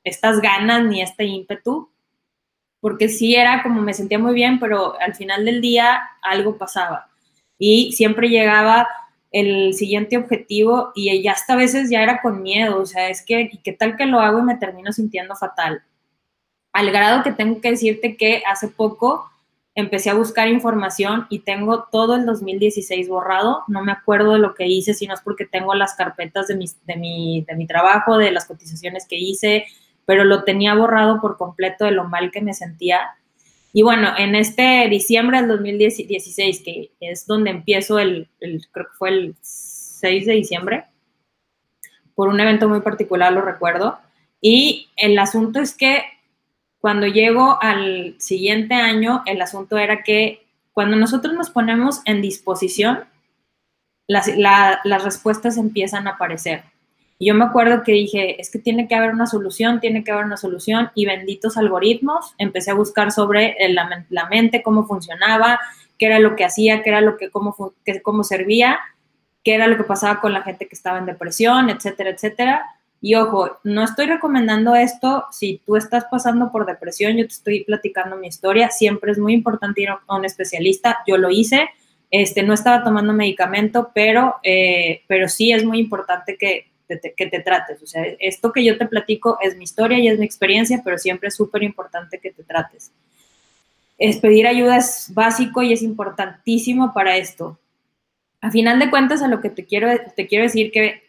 estas 0.04 0.40
ganas 0.40 0.84
ni 0.84 1.02
este 1.02 1.24
ímpetu 1.24 1.90
porque 2.84 3.08
sí 3.08 3.34
era 3.34 3.62
como 3.62 3.80
me 3.80 3.94
sentía 3.94 4.18
muy 4.18 4.34
bien, 4.34 4.60
pero 4.60 5.00
al 5.00 5.14
final 5.14 5.46
del 5.46 5.62
día 5.62 6.02
algo 6.20 6.58
pasaba. 6.58 7.08
Y 7.58 7.92
siempre 7.92 8.28
llegaba 8.28 8.86
el 9.32 9.72
siguiente 9.72 10.18
objetivo 10.18 10.92
y 10.94 11.22
ya 11.22 11.32
hasta 11.32 11.54
a 11.54 11.56
veces 11.56 11.88
ya 11.88 12.02
era 12.02 12.20
con 12.20 12.42
miedo, 12.42 12.78
o 12.78 12.84
sea, 12.84 13.08
es 13.08 13.24
que, 13.24 13.50
¿qué 13.64 13.72
tal 13.72 13.96
que 13.96 14.04
lo 14.04 14.20
hago 14.20 14.40
y 14.40 14.42
me 14.42 14.58
termino 14.58 14.92
sintiendo 14.92 15.34
fatal? 15.34 15.82
Al 16.74 16.90
grado 16.90 17.22
que 17.22 17.32
tengo 17.32 17.58
que 17.62 17.70
decirte 17.70 18.18
que 18.18 18.42
hace 18.46 18.68
poco 18.68 19.30
empecé 19.74 20.10
a 20.10 20.14
buscar 20.14 20.48
información 20.48 21.26
y 21.30 21.38
tengo 21.38 21.84
todo 21.90 22.16
el 22.16 22.26
2016 22.26 23.08
borrado, 23.08 23.62
no 23.66 23.82
me 23.82 23.92
acuerdo 23.92 24.34
de 24.34 24.40
lo 24.40 24.54
que 24.54 24.66
hice, 24.66 24.92
sino 24.92 25.14
es 25.14 25.22
porque 25.22 25.46
tengo 25.46 25.74
las 25.74 25.94
carpetas 25.94 26.48
de 26.48 26.56
mi, 26.56 26.66
de 26.84 26.96
mi, 26.96 27.46
de 27.48 27.56
mi 27.56 27.66
trabajo, 27.66 28.18
de 28.18 28.30
las 28.30 28.44
cotizaciones 28.44 29.06
que 29.08 29.16
hice, 29.16 29.64
pero 30.06 30.24
lo 30.24 30.44
tenía 30.44 30.74
borrado 30.74 31.20
por 31.20 31.36
completo 31.36 31.84
de 31.84 31.92
lo 31.92 32.04
mal 32.04 32.30
que 32.30 32.40
me 32.40 32.54
sentía. 32.54 33.16
Y 33.72 33.82
bueno, 33.82 34.10
en 34.16 34.34
este 34.34 34.88
diciembre 34.88 35.38
del 35.38 35.48
2016, 35.48 36.62
que 36.62 36.92
es 37.00 37.26
donde 37.26 37.50
empiezo 37.50 37.98
el, 37.98 38.28
creo 38.38 38.86
que 38.86 38.96
fue 38.96 39.08
el 39.10 39.36
6 39.40 40.26
de 40.26 40.32
diciembre, 40.32 40.84
por 42.14 42.28
un 42.28 42.38
evento 42.38 42.68
muy 42.68 42.80
particular, 42.80 43.32
lo 43.32 43.40
recuerdo. 43.40 43.98
Y 44.40 44.88
el 44.96 45.18
asunto 45.18 45.60
es 45.60 45.74
que 45.74 46.04
cuando 46.78 47.06
llego 47.06 47.58
al 47.60 48.14
siguiente 48.18 48.74
año, 48.74 49.22
el 49.26 49.40
asunto 49.40 49.78
era 49.78 50.02
que 50.02 50.46
cuando 50.72 50.96
nosotros 50.96 51.34
nos 51.34 51.50
ponemos 51.50 52.02
en 52.04 52.20
disposición, 52.20 53.04
las, 54.06 54.28
las 54.36 55.02
respuestas 55.02 55.56
empiezan 55.56 56.06
a 56.06 56.12
aparecer. 56.12 56.62
Y 57.18 57.28
yo 57.28 57.34
me 57.34 57.44
acuerdo 57.44 57.82
que 57.82 57.92
dije, 57.92 58.40
es 58.40 58.50
que 58.50 58.58
tiene 58.58 58.88
que 58.88 58.94
haber 58.94 59.10
una 59.10 59.26
solución, 59.26 59.80
tiene 59.80 60.02
que 60.02 60.10
haber 60.10 60.24
una 60.24 60.36
solución, 60.36 60.90
y 60.94 61.06
benditos 61.06 61.56
algoritmos, 61.56 62.34
empecé 62.38 62.72
a 62.72 62.74
buscar 62.74 63.12
sobre 63.12 63.56
la, 63.68 64.04
la 64.10 64.28
mente, 64.28 64.62
cómo 64.62 64.86
funcionaba, 64.86 65.60
qué 65.98 66.06
era 66.06 66.18
lo 66.18 66.36
que 66.36 66.44
hacía, 66.44 66.82
qué 66.82 66.90
era 66.90 67.00
lo 67.00 67.16
que, 67.16 67.30
cómo, 67.30 67.56
cómo 68.02 68.24
servía, 68.24 68.78
qué 69.44 69.54
era 69.54 69.66
lo 69.66 69.76
que 69.76 69.84
pasaba 69.84 70.20
con 70.20 70.32
la 70.32 70.42
gente 70.42 70.66
que 70.66 70.74
estaba 70.74 70.98
en 70.98 71.06
depresión, 71.06 71.70
etcétera, 71.70 72.10
etcétera. 72.10 72.64
Y 73.00 73.14
ojo, 73.16 73.58
no 73.64 73.84
estoy 73.84 74.06
recomendando 74.06 74.74
esto 74.74 75.26
si 75.30 75.60
tú 75.66 75.76
estás 75.76 76.06
pasando 76.10 76.50
por 76.50 76.64
depresión, 76.64 77.16
yo 77.16 77.26
te 77.26 77.34
estoy 77.34 77.64
platicando 77.64 78.16
mi 78.16 78.28
historia, 78.28 78.70
siempre 78.70 79.12
es 79.12 79.18
muy 79.18 79.34
importante 79.34 79.82
ir 79.82 79.90
a 79.90 80.00
un 80.08 80.24
especialista, 80.24 80.98
yo 81.06 81.18
lo 81.18 81.30
hice, 81.30 81.68
este, 82.10 82.42
no 82.42 82.54
estaba 82.54 82.82
tomando 82.82 83.12
medicamento, 83.12 83.90
pero, 83.94 84.36
eh, 84.42 85.02
pero 85.06 85.28
sí 85.28 85.52
es 85.52 85.64
muy 85.64 85.78
importante 85.78 86.38
que 86.38 86.70
que 86.86 87.26
te 87.26 87.40
trates. 87.40 87.82
O 87.82 87.86
sea, 87.86 88.04
esto 88.18 88.52
que 88.52 88.64
yo 88.64 88.78
te 88.78 88.86
platico 88.86 89.38
es 89.42 89.56
mi 89.56 89.64
historia 89.64 89.98
y 89.98 90.08
es 90.08 90.18
mi 90.18 90.24
experiencia, 90.24 90.82
pero 90.84 90.98
siempre 90.98 91.28
es 91.28 91.34
súper 91.34 91.62
importante 91.62 92.18
que 92.18 92.30
te 92.30 92.42
trates. 92.42 92.92
Es 93.98 94.18
pedir 94.18 94.46
ayuda 94.46 94.76
es 94.76 95.12
básico 95.14 95.62
y 95.62 95.72
es 95.72 95.82
importantísimo 95.82 96.92
para 96.92 97.16
esto. 97.16 97.58
A 98.40 98.50
final 98.50 98.78
de 98.78 98.90
cuentas, 98.90 99.22
a 99.22 99.28
lo 99.28 99.40
que 99.40 99.50
te 99.50 99.64
quiero, 99.64 99.88
te 100.14 100.26
quiero 100.26 100.44
decir 100.44 100.70
que 100.70 101.02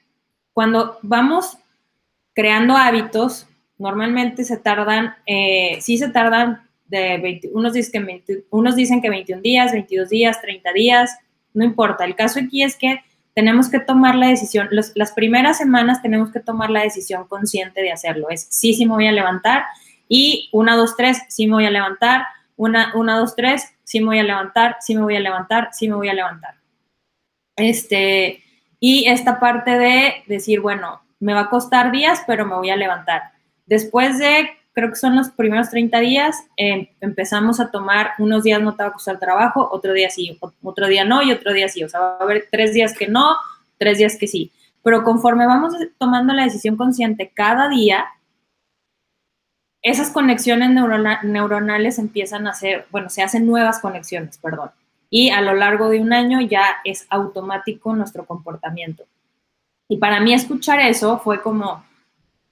cuando 0.53 0.97
vamos 1.01 1.57
creando 2.33 2.77
hábitos, 2.77 3.47
normalmente 3.77 4.43
se 4.43 4.57
tardan, 4.57 5.15
eh, 5.25 5.77
sí 5.81 5.97
se 5.97 6.09
tardan 6.09 6.65
de 6.87 7.17
20, 7.17 7.49
unos, 7.53 7.73
dicen 7.73 8.05
que 8.05 8.43
unos 8.49 8.75
dicen 8.75 9.01
que 9.01 9.09
21 9.09 9.41
días, 9.41 9.71
22 9.71 10.09
días, 10.09 10.41
30 10.41 10.73
días, 10.73 11.17
no 11.53 11.65
importa. 11.65 12.05
El 12.05 12.15
caso 12.15 12.39
aquí 12.39 12.63
es 12.63 12.75
que 12.75 13.01
tenemos 13.35 13.69
que 13.69 13.79
tomar 13.79 14.15
la 14.15 14.29
decisión, 14.29 14.69
las 14.71 15.11
primeras 15.11 15.57
semanas 15.57 16.01
tenemos 16.01 16.31
que 16.31 16.39
tomar 16.39 16.69
la 16.69 16.81
decisión 16.81 17.27
consciente 17.27 17.81
de 17.81 17.91
hacerlo. 17.91 18.29
Es 18.29 18.47
sí, 18.49 18.73
sí 18.73 18.85
me 18.85 18.93
voy 18.93 19.07
a 19.07 19.11
levantar 19.11 19.65
y 20.07 20.49
una, 20.53 20.75
dos, 20.77 20.95
tres, 20.95 21.21
sí 21.27 21.45
me 21.45 21.55
voy 21.55 21.65
a 21.65 21.71
levantar, 21.71 22.25
una, 22.55 22.93
una, 22.95 23.19
dos, 23.19 23.35
tres, 23.35 23.73
sí 23.83 23.99
me 23.99 24.05
voy 24.07 24.19
a 24.19 24.23
levantar, 24.23 24.77
sí 24.79 24.95
me 24.95 25.01
voy 25.01 25.17
a 25.17 25.19
levantar, 25.19 25.69
sí 25.73 25.89
me 25.89 25.95
voy 25.95 26.07
a 26.07 26.13
levantar. 26.13 26.55
Este, 27.57 28.41
y 28.79 29.09
esta 29.09 29.39
parte 29.39 29.77
de 29.77 30.23
decir, 30.27 30.61
bueno, 30.61 31.01
me 31.19 31.33
va 31.33 31.41
a 31.41 31.49
costar 31.49 31.91
días, 31.91 32.23
pero 32.25 32.45
me 32.45 32.55
voy 32.55 32.69
a 32.69 32.77
levantar. 32.77 33.33
Después 33.65 34.17
de, 34.17 34.49
creo 34.75 34.89
que 34.89 34.95
son 34.95 35.15
los 35.15 35.29
primeros 35.29 35.71
30 35.71 35.99
días, 35.99 36.43
em, 36.57 36.87
empezamos 37.01 37.59
a 37.59 37.71
tomar, 37.71 38.11
unos 38.19 38.43
días 38.43 38.61
no 38.61 38.75
te 38.75 38.83
va 38.83 38.89
a 38.89 38.93
costar 38.93 39.17
trabajo, 39.19 39.67
otro 39.71 39.93
día 39.93 40.11
sí, 40.11 40.37
otro 40.61 40.87
día 40.87 41.03
no 41.03 41.23
y 41.23 41.31
otro 41.31 41.53
día 41.53 41.67
sí. 41.67 41.83
O 41.83 41.89
sea, 41.89 41.99
va 42.01 42.17
a 42.19 42.23
haber 42.23 42.47
tres 42.51 42.73
días 42.73 42.93
que 42.95 43.07
no, 43.07 43.35
tres 43.79 43.97
días 43.97 44.17
que 44.19 44.27
sí. 44.27 44.51
Pero 44.83 45.03
conforme 45.03 45.47
vamos 45.47 45.73
tomando 45.97 46.33
la 46.33 46.43
decisión 46.43 46.75
consciente 46.75 47.31
cada 47.33 47.69
día, 47.69 48.05
esas 49.81 50.11
conexiones 50.11 50.69
neuronales 51.23 51.97
empiezan 51.97 52.45
a 52.47 52.53
ser, 52.53 52.85
bueno, 52.91 53.09
se 53.09 53.23
hacen 53.23 53.47
nuevas 53.47 53.79
conexiones, 53.79 54.37
perdón 54.37 54.69
y 55.09 55.29
a 55.29 55.41
lo 55.41 55.53
largo 55.53 55.89
de 55.89 56.01
un 56.01 56.11
año 56.11 56.41
ya 56.41 56.77
es 56.83 57.07
automático 57.09 57.95
nuestro 57.95 58.25
comportamiento. 58.25 59.05
Y 59.87 59.97
para 59.97 60.19
mí 60.19 60.33
escuchar 60.33 60.81
eso 60.81 61.19
fue 61.19 61.41
como, 61.41 61.85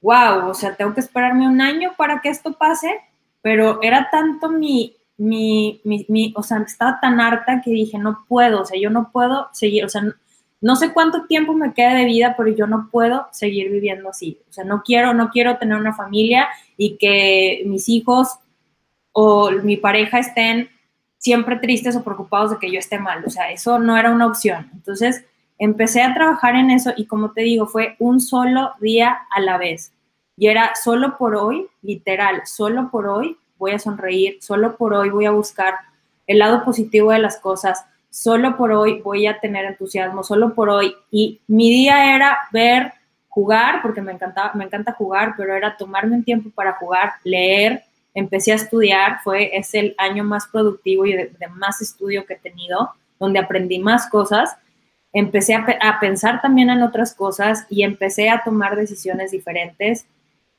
wow, 0.03 0.49
o 0.49 0.53
sea, 0.53 0.75
tengo 0.75 0.93
que 0.93 0.99
esperarme 0.99 1.47
un 1.47 1.61
año 1.61 1.93
para 1.97 2.21
que 2.21 2.29
esto 2.29 2.53
pase, 2.53 2.99
pero 3.41 3.81
era 3.81 4.09
tanto 4.11 4.49
mi, 4.49 4.97
mi, 5.17 5.81
mi, 5.83 6.33
o 6.35 6.43
sea, 6.43 6.59
estaba 6.59 6.99
tan 6.99 7.21
harta 7.21 7.61
que 7.63 7.71
dije, 7.71 7.97
no 7.97 8.25
puedo, 8.27 8.61
o 8.61 8.65
sea, 8.65 8.79
yo 8.79 8.89
no 8.89 9.11
puedo 9.11 9.47
seguir, 9.53 9.85
o 9.85 9.89
sea, 9.89 10.03
no, 10.61 10.75
sé 10.75 10.93
cuánto 10.93 11.25
tiempo 11.25 11.53
me 11.53 11.73
queda 11.73 11.95
de 11.95 12.05
vida, 12.05 12.35
pero 12.37 12.49
yo 12.49 12.67
no 12.67 12.89
puedo 12.91 13.27
seguir 13.31 13.71
viviendo 13.71 14.09
así. 14.09 14.39
O 14.49 14.53
sea, 14.53 14.63
no 14.63 14.81
quiero, 14.83 15.13
no 15.13 15.29
quiero 15.29 15.57
tener 15.57 15.77
una 15.77 15.93
familia 15.93 16.47
y 16.77 16.97
que 16.97 17.63
mis 17.65 17.89
hijos 17.89 18.39
o 19.11 19.51
mi 19.51 19.75
pareja 19.77 20.19
estén 20.19 20.69
siempre 21.17 21.57
tristes 21.57 21.95
o 21.95 22.03
preocupados 22.03 22.51
de 22.51 22.57
que 22.59 22.71
yo 22.71 22.79
esté 22.79 22.97
mal. 22.97 23.23
O 23.25 23.29
sea, 23.29 23.51
eso 23.51 23.77
no 23.77 23.97
era 23.97 24.11
una 24.11 24.27
opción. 24.27 24.69
Entonces, 24.73 25.25
empecé 25.57 26.01
a 26.01 26.13
trabajar 26.13 26.55
en 26.55 26.71
eso 26.71 26.91
y 26.95 27.05
como 27.05 27.31
te 27.31 27.41
digo, 27.41 27.67
fue 27.67 27.95
un 27.99 28.19
solo 28.19 28.71
día 28.79 29.19
a 29.29 29.39
la 29.41 29.57
vez. 29.57 29.91
Y 30.37 30.47
era 30.47 30.75
solo 30.75 31.17
por 31.17 31.35
hoy, 31.35 31.67
literal, 31.81 32.41
solo 32.45 32.89
por 32.89 33.07
hoy 33.07 33.37
voy 33.57 33.71
a 33.71 33.79
sonreír, 33.79 34.37
solo 34.41 34.75
por 34.75 34.93
hoy 34.93 35.09
voy 35.09 35.25
a 35.25 35.31
buscar 35.31 35.75
el 36.27 36.39
lado 36.39 36.63
positivo 36.63 37.11
de 37.11 37.19
las 37.19 37.37
cosas, 37.37 37.85
solo 38.09 38.57
por 38.57 38.71
hoy 38.71 39.01
voy 39.01 39.27
a 39.27 39.39
tener 39.39 39.65
entusiasmo, 39.65 40.23
solo 40.23 40.53
por 40.53 40.69
hoy. 40.69 40.95
Y 41.11 41.41
mi 41.47 41.69
día 41.69 42.15
era 42.15 42.39
ver, 42.51 42.93
jugar, 43.29 43.81
porque 43.81 44.01
me, 44.01 44.11
encantaba, 44.11 44.51
me 44.53 44.65
encanta 44.65 44.93
jugar, 44.93 45.33
pero 45.35 45.55
era 45.55 45.75
tomarme 45.75 46.15
un 46.15 46.23
tiempo 46.23 46.49
para 46.51 46.73
jugar, 46.73 47.13
leer, 47.23 47.83
empecé 48.13 48.51
a 48.51 48.55
estudiar, 48.55 49.19
fue, 49.23 49.57
es 49.57 49.73
el 49.73 49.95
año 49.97 50.23
más 50.23 50.47
productivo 50.47 51.05
y 51.05 51.13
de, 51.13 51.31
más 51.55 51.81
estudio 51.81 52.25
que 52.25 52.33
he 52.33 52.39
tenido, 52.39 52.91
donde 53.19 53.39
aprendí 53.39 53.79
más 53.79 54.07
cosas, 54.07 54.55
empecé 55.13 55.53
a, 55.53 55.99
pensar 55.99 56.41
también 56.41 56.71
en 56.71 56.81
otras 56.81 57.13
cosas 57.13 57.65
y 57.69 57.83
empecé 57.83 58.29
a 58.29 58.43
tomar 58.43 58.75
decisiones 58.75 59.31
diferentes. 59.31 60.07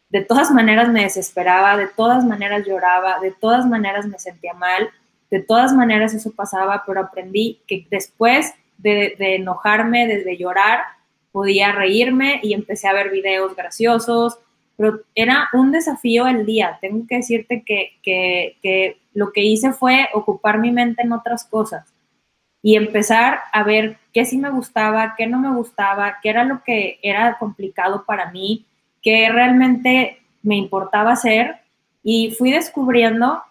De 0.08 0.22
todas 0.22 0.52
maneras 0.52 0.88
me 0.88 1.02
desesperaba, 1.02 1.76
de 1.76 1.88
todas 1.88 2.24
maneras 2.24 2.64
lloraba, 2.64 3.18
de 3.18 3.32
todas 3.32 3.66
maneras 3.66 4.06
me 4.06 4.18
sentía 4.18 4.54
mal, 4.54 4.88
de 5.30 5.40
todas 5.40 5.72
maneras 5.72 6.14
eso 6.14 6.30
pasaba, 6.30 6.84
pero 6.86 7.00
aprendí 7.00 7.60
que 7.66 7.84
después 7.90 8.54
de, 8.78 9.16
enojarme, 9.18 10.06
de 10.06 10.36
llorar, 10.36 10.82
podía 11.32 11.72
reírme 11.72 12.38
y 12.44 12.54
empecé 12.54 12.86
a 12.86 12.92
ver 12.92 13.10
videos 13.10 13.56
graciosos, 13.56 14.38
pero 14.76 15.00
era 15.16 15.48
un 15.52 15.72
desafío 15.72 16.28
el 16.28 16.46
día. 16.46 16.78
Tengo 16.80 17.06
que 17.08 17.16
decirte 17.16 17.64
que, 17.66 19.00
lo 19.14 19.32
que 19.32 19.42
hice 19.42 19.72
fue 19.72 20.08
ocupar 20.14 20.58
mi 20.58 20.70
mente 20.70 21.02
en 21.02 21.12
otras 21.12 21.44
cosas 21.44 21.93
y 22.66 22.76
empezar 22.76 23.40
a 23.52 23.62
ver 23.62 23.98
qué 24.14 24.24
sí 24.24 24.38
me 24.38 24.48
gustaba, 24.48 25.16
qué 25.18 25.26
no 25.26 25.38
me 25.38 25.54
gustaba, 25.54 26.16
qué 26.22 26.30
era 26.30 26.44
lo 26.44 26.62
que 26.64 26.98
era 27.02 27.36
complicado 27.36 28.06
para 28.06 28.30
mí, 28.30 28.64
qué 29.02 29.28
realmente 29.30 30.22
me 30.42 30.56
importaba 30.56 31.12
hacer 31.12 31.56
y 32.02 32.34
fui 32.38 32.52
descubriendo 32.52 33.42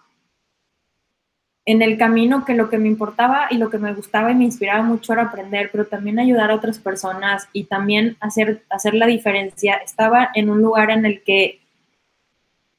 en 1.63 1.83
el 1.83 1.95
camino 1.99 2.43
que 2.43 2.55
lo 2.55 2.71
que 2.71 2.79
me 2.79 2.87
importaba 2.87 3.45
y 3.51 3.59
lo 3.59 3.69
que 3.69 3.77
me 3.77 3.93
gustaba 3.93 4.31
y 4.31 4.35
me 4.35 4.45
inspiraba 4.45 4.81
mucho 4.81 5.13
era 5.13 5.21
aprender, 5.21 5.69
pero 5.71 5.85
también 5.85 6.17
ayudar 6.17 6.49
a 6.49 6.55
otras 6.55 6.79
personas 6.79 7.47
y 7.53 7.65
también 7.65 8.17
hacer, 8.19 8.63
hacer 8.71 8.95
la 8.95 9.05
diferencia. 9.05 9.75
Estaba 9.75 10.31
en 10.33 10.49
un 10.49 10.59
lugar 10.59 10.89
en 10.89 11.05
el 11.05 11.21
que 11.21 11.59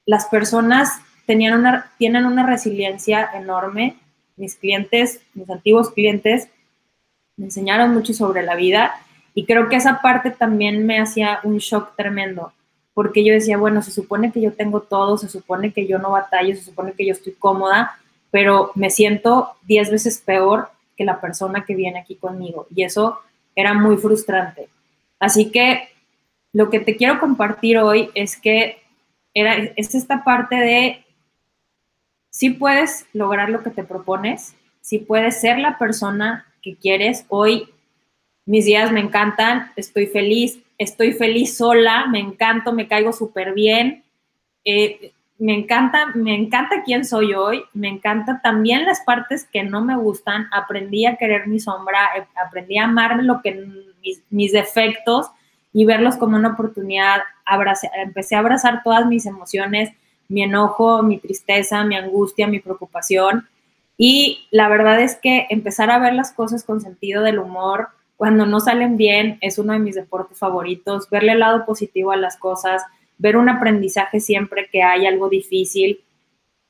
las 0.04 0.26
personas 0.26 0.98
tenían 1.26 1.60
una, 1.60 1.92
tienen 1.96 2.26
una 2.26 2.44
resiliencia 2.44 3.30
enorme. 3.34 3.94
Mis 4.36 4.56
clientes, 4.56 5.20
mis 5.34 5.48
antiguos 5.48 5.90
clientes, 5.90 6.48
me 7.36 7.46
enseñaron 7.46 7.92
mucho 7.94 8.12
sobre 8.12 8.42
la 8.42 8.54
vida 8.54 8.94
y 9.34 9.44
creo 9.44 9.68
que 9.68 9.76
esa 9.76 10.00
parte 10.00 10.30
también 10.30 10.86
me 10.86 11.00
hacía 11.00 11.40
un 11.42 11.58
shock 11.58 11.96
tremendo, 11.96 12.52
porque 12.94 13.24
yo 13.24 13.32
decía, 13.32 13.56
bueno, 13.56 13.82
se 13.82 13.90
supone 13.90 14.30
que 14.30 14.40
yo 14.40 14.52
tengo 14.52 14.82
todo, 14.82 15.18
se 15.18 15.28
supone 15.28 15.72
que 15.72 15.86
yo 15.86 15.98
no 15.98 16.12
batallo, 16.12 16.54
se 16.54 16.62
supone 16.62 16.92
que 16.92 17.06
yo 17.06 17.12
estoy 17.12 17.32
cómoda, 17.32 17.98
pero 18.30 18.70
me 18.74 18.90
siento 18.90 19.52
diez 19.62 19.90
veces 19.90 20.22
peor 20.24 20.68
que 20.96 21.04
la 21.04 21.20
persona 21.20 21.64
que 21.64 21.74
viene 21.74 21.98
aquí 21.98 22.14
conmigo 22.14 22.66
y 22.74 22.84
eso 22.84 23.18
era 23.56 23.74
muy 23.74 23.96
frustrante. 23.96 24.68
Así 25.18 25.50
que 25.50 25.88
lo 26.52 26.70
que 26.70 26.80
te 26.80 26.96
quiero 26.96 27.18
compartir 27.18 27.78
hoy 27.78 28.10
es 28.14 28.36
que 28.36 28.78
era, 29.34 29.56
es 29.76 29.94
esta 29.94 30.22
parte 30.22 30.56
de 30.56 31.03
si 32.34 32.50
puedes 32.50 33.06
lograr 33.12 33.48
lo 33.48 33.62
que 33.62 33.70
te 33.70 33.84
propones, 33.84 34.56
si 34.80 34.98
puedes 34.98 35.40
ser 35.40 35.60
la 35.60 35.78
persona 35.78 36.44
que 36.62 36.74
quieres. 36.74 37.24
Hoy 37.28 37.68
mis 38.44 38.64
días 38.64 38.90
me 38.90 38.98
encantan, 38.98 39.70
estoy 39.76 40.06
feliz, 40.06 40.58
estoy 40.76 41.12
feliz 41.12 41.56
sola, 41.56 42.06
me 42.08 42.18
encanto, 42.18 42.72
me 42.72 42.88
caigo 42.88 43.12
súper 43.12 43.54
bien. 43.54 44.02
Eh, 44.64 45.12
me 45.38 45.54
encanta, 45.54 46.06
me 46.16 46.34
encanta 46.34 46.82
quién 46.84 47.04
soy 47.04 47.34
hoy, 47.34 47.62
me 47.72 47.88
encanta 47.88 48.40
también 48.42 48.84
las 48.84 49.02
partes 49.02 49.44
que 49.44 49.62
no 49.62 49.84
me 49.84 49.96
gustan, 49.96 50.48
aprendí 50.50 51.06
a 51.06 51.16
querer 51.16 51.46
mi 51.46 51.60
sombra, 51.60 52.00
eh, 52.16 52.26
aprendí 52.44 52.78
a 52.78 52.84
amar 52.84 53.22
lo 53.22 53.42
que 53.42 53.64
mis, 54.30 54.52
defectos 54.52 55.30
y 55.72 55.84
verlos 55.84 56.16
como 56.16 56.36
una 56.36 56.54
oportunidad, 56.54 57.20
empecé 57.94 58.34
a 58.34 58.40
abrazar 58.40 58.82
todas 58.82 59.06
mis 59.06 59.24
emociones, 59.24 59.92
mi 60.34 60.42
enojo, 60.42 61.02
mi 61.02 61.18
tristeza, 61.18 61.84
mi 61.84 61.96
angustia, 61.96 62.46
mi 62.46 62.58
preocupación 62.58 63.48
y 63.96 64.46
la 64.50 64.68
verdad 64.68 65.00
es 65.00 65.16
que 65.16 65.46
empezar 65.50 65.90
a 65.90 65.98
ver 65.98 66.14
las 66.14 66.32
cosas 66.32 66.64
con 66.64 66.80
sentido 66.80 67.22
del 67.22 67.38
humor 67.38 67.88
cuando 68.16 68.46
no 68.46 68.60
salen 68.60 68.96
bien 68.96 69.38
es 69.40 69.58
uno 69.58 69.72
de 69.72 69.78
mis 69.78 69.94
deportes 69.94 70.38
favoritos, 70.38 71.08
verle 71.10 71.32
el 71.32 71.40
lado 71.40 71.64
positivo 71.64 72.12
a 72.12 72.16
las 72.16 72.36
cosas, 72.36 72.82
ver 73.18 73.36
un 73.36 73.48
aprendizaje 73.48 74.20
siempre 74.20 74.68
que 74.70 74.82
hay 74.82 75.06
algo 75.06 75.28
difícil, 75.28 76.00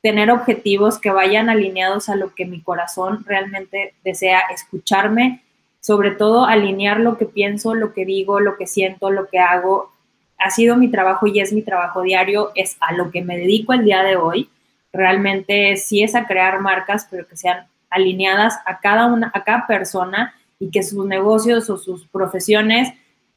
tener 0.02 0.30
objetivos 0.30 0.98
que 0.98 1.10
vayan 1.10 1.48
alineados 1.48 2.08
a 2.08 2.16
lo 2.16 2.34
que 2.34 2.44
mi 2.44 2.60
corazón 2.60 3.24
realmente 3.24 3.94
desea, 4.04 4.40
escucharme, 4.52 5.42
sobre 5.80 6.10
todo 6.10 6.44
alinear 6.44 7.00
lo 7.00 7.16
que 7.16 7.24
pienso, 7.24 7.74
lo 7.74 7.94
que 7.94 8.04
digo, 8.04 8.40
lo 8.40 8.56
que 8.56 8.66
siento, 8.66 9.10
lo 9.10 9.28
que 9.28 9.38
hago. 9.38 9.92
Ha 10.38 10.50
sido 10.50 10.76
mi 10.76 10.90
trabajo 10.90 11.26
y 11.26 11.40
es 11.40 11.52
mi 11.52 11.62
trabajo 11.62 12.02
diario, 12.02 12.52
es 12.54 12.76
a 12.80 12.92
lo 12.92 13.10
que 13.10 13.22
me 13.22 13.36
dedico 13.36 13.72
el 13.72 13.84
día 13.84 14.02
de 14.02 14.16
hoy. 14.16 14.50
Realmente 14.92 15.76
sí 15.76 16.02
es 16.02 16.14
a 16.14 16.26
crear 16.26 16.60
marcas, 16.60 17.06
pero 17.10 17.26
que 17.26 17.36
sean 17.36 17.66
alineadas 17.90 18.58
a 18.66 18.80
cada 18.80 19.06
una, 19.06 19.30
a 19.34 19.44
cada 19.44 19.66
persona 19.66 20.34
y 20.58 20.70
que 20.70 20.82
sus 20.82 21.06
negocios 21.06 21.70
o 21.70 21.76
sus 21.76 22.06
profesiones 22.08 22.92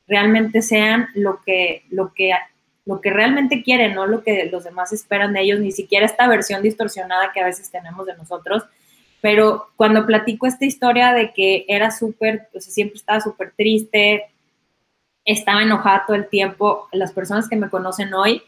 realmente 0.08 0.62
sean 0.62 1.08
lo 1.14 1.42
que, 1.44 1.84
lo 1.90 2.14
que 2.14 2.34
lo 2.88 3.02
que 3.02 3.10
realmente 3.10 3.64
quieren, 3.64 3.96
no 3.96 4.08
lo 4.08 4.24
que 4.24 4.50
los 4.50 4.64
demás 4.64 4.94
esperan 4.94 5.34
de 5.34 5.42
ellos, 5.42 5.60
ni 5.60 5.74
siquiera 5.74 6.06
esta 6.06 6.26
versión 6.26 6.64
distorsionada 6.64 7.34
que 7.34 7.42
a 7.42 7.46
veces 7.46 7.70
tenemos 7.70 8.06
de 8.06 8.16
nosotros. 8.16 8.64
Pero 9.20 9.68
cuando 9.76 10.06
platico 10.06 10.48
esta 10.48 10.64
historia 10.64 11.14
de 11.14 11.34
que 11.34 11.66
era 11.68 11.92
súper, 11.92 12.48
o 12.54 12.62
sea, 12.62 12.72
siempre 12.72 12.96
estaba 12.96 13.20
súper 13.20 13.52
triste, 13.58 14.28
estaba 15.28 15.62
enojada 15.62 16.06
todo 16.08 16.16
el 16.16 16.28
tiempo. 16.28 16.88
Las 16.92 17.12
personas 17.12 17.48
que 17.48 17.58
me 17.58 17.70
conocen 17.70 18.14
hoy 18.14 18.42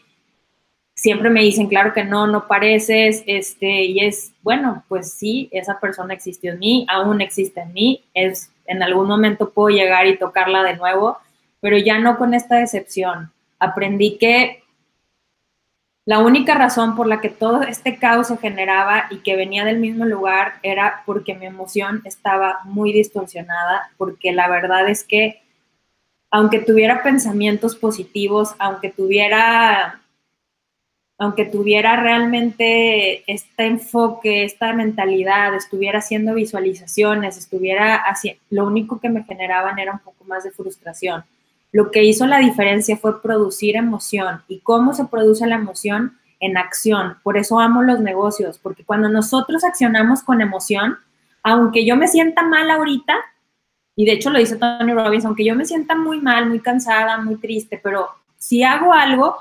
siempre 0.94 1.30
me 1.30 1.42
dicen, 1.42 1.68
claro 1.68 1.92
que 1.92 2.04
no, 2.04 2.26
no 2.26 2.46
pareces, 2.46 3.22
este, 3.26 3.84
y 3.84 4.00
es, 4.00 4.32
bueno, 4.42 4.84
pues 4.88 5.12
sí, 5.14 5.48
esa 5.52 5.78
persona 5.80 6.12
existió 6.12 6.52
en 6.52 6.58
mí, 6.58 6.86
aún 6.90 7.20
existe 7.20 7.60
en 7.60 7.72
mí, 7.72 8.04
es, 8.12 8.50
en 8.66 8.82
algún 8.82 9.06
momento 9.06 9.50
puedo 9.50 9.74
llegar 9.74 10.06
y 10.06 10.18
tocarla 10.18 10.62
de 10.62 10.76
nuevo, 10.76 11.16
pero 11.60 11.78
ya 11.78 11.98
no 11.98 12.18
con 12.18 12.34
esta 12.34 12.56
decepción. 12.56 13.32
Aprendí 13.58 14.18
que 14.18 14.62
la 16.04 16.18
única 16.18 16.54
razón 16.54 16.96
por 16.96 17.06
la 17.06 17.20
que 17.20 17.28
todo 17.28 17.62
este 17.62 17.96
caos 17.96 18.28
se 18.28 18.36
generaba 18.36 19.06
y 19.10 19.18
que 19.18 19.36
venía 19.36 19.64
del 19.64 19.78
mismo 19.78 20.04
lugar 20.04 20.54
era 20.62 21.02
porque 21.06 21.34
mi 21.34 21.46
emoción 21.46 22.02
estaba 22.04 22.60
muy 22.64 22.92
distorsionada, 22.92 23.90
porque 23.96 24.32
la 24.32 24.48
verdad 24.48 24.88
es 24.88 25.04
que 25.04 25.42
aunque 26.30 26.60
tuviera 26.60 27.02
pensamientos 27.02 27.76
positivos, 27.76 28.54
aunque 28.58 28.90
tuviera 28.90 30.00
aunque 31.22 31.44
tuviera 31.44 31.96
realmente 31.96 33.30
este 33.30 33.66
enfoque, 33.66 34.44
esta 34.44 34.72
mentalidad, 34.72 35.54
estuviera 35.54 35.98
haciendo 35.98 36.32
visualizaciones, 36.32 37.36
estuviera 37.36 37.96
haciendo, 37.96 38.40
lo 38.48 38.66
único 38.66 39.00
que 39.00 39.10
me 39.10 39.24
generaban 39.24 39.78
era 39.78 39.92
un 39.92 39.98
poco 39.98 40.24
más 40.24 40.44
de 40.44 40.50
frustración. 40.50 41.22
Lo 41.72 41.90
que 41.90 42.04
hizo 42.04 42.26
la 42.26 42.38
diferencia 42.38 42.96
fue 42.96 43.20
producir 43.20 43.76
emoción. 43.76 44.40
¿Y 44.48 44.60
cómo 44.60 44.94
se 44.94 45.04
produce 45.04 45.46
la 45.46 45.56
emoción? 45.56 46.16
En 46.40 46.56
acción. 46.56 47.18
Por 47.22 47.36
eso 47.36 47.60
amo 47.60 47.82
los 47.82 48.00
negocios, 48.00 48.58
porque 48.58 48.82
cuando 48.82 49.10
nosotros 49.10 49.62
accionamos 49.62 50.22
con 50.22 50.40
emoción, 50.40 50.96
aunque 51.42 51.84
yo 51.84 51.96
me 51.96 52.08
sienta 52.08 52.42
mal 52.42 52.70
ahorita, 52.70 53.14
y 53.96 54.04
de 54.04 54.12
hecho 54.12 54.30
lo 54.30 54.38
dice 54.38 54.56
Tony 54.56 54.92
Robbins, 54.92 55.24
aunque 55.24 55.44
yo 55.44 55.54
me 55.54 55.64
sienta 55.64 55.94
muy 55.94 56.20
mal, 56.20 56.48
muy 56.48 56.60
cansada, 56.60 57.18
muy 57.18 57.36
triste, 57.36 57.80
pero 57.82 58.08
si 58.36 58.62
hago 58.62 58.92
algo, 58.92 59.36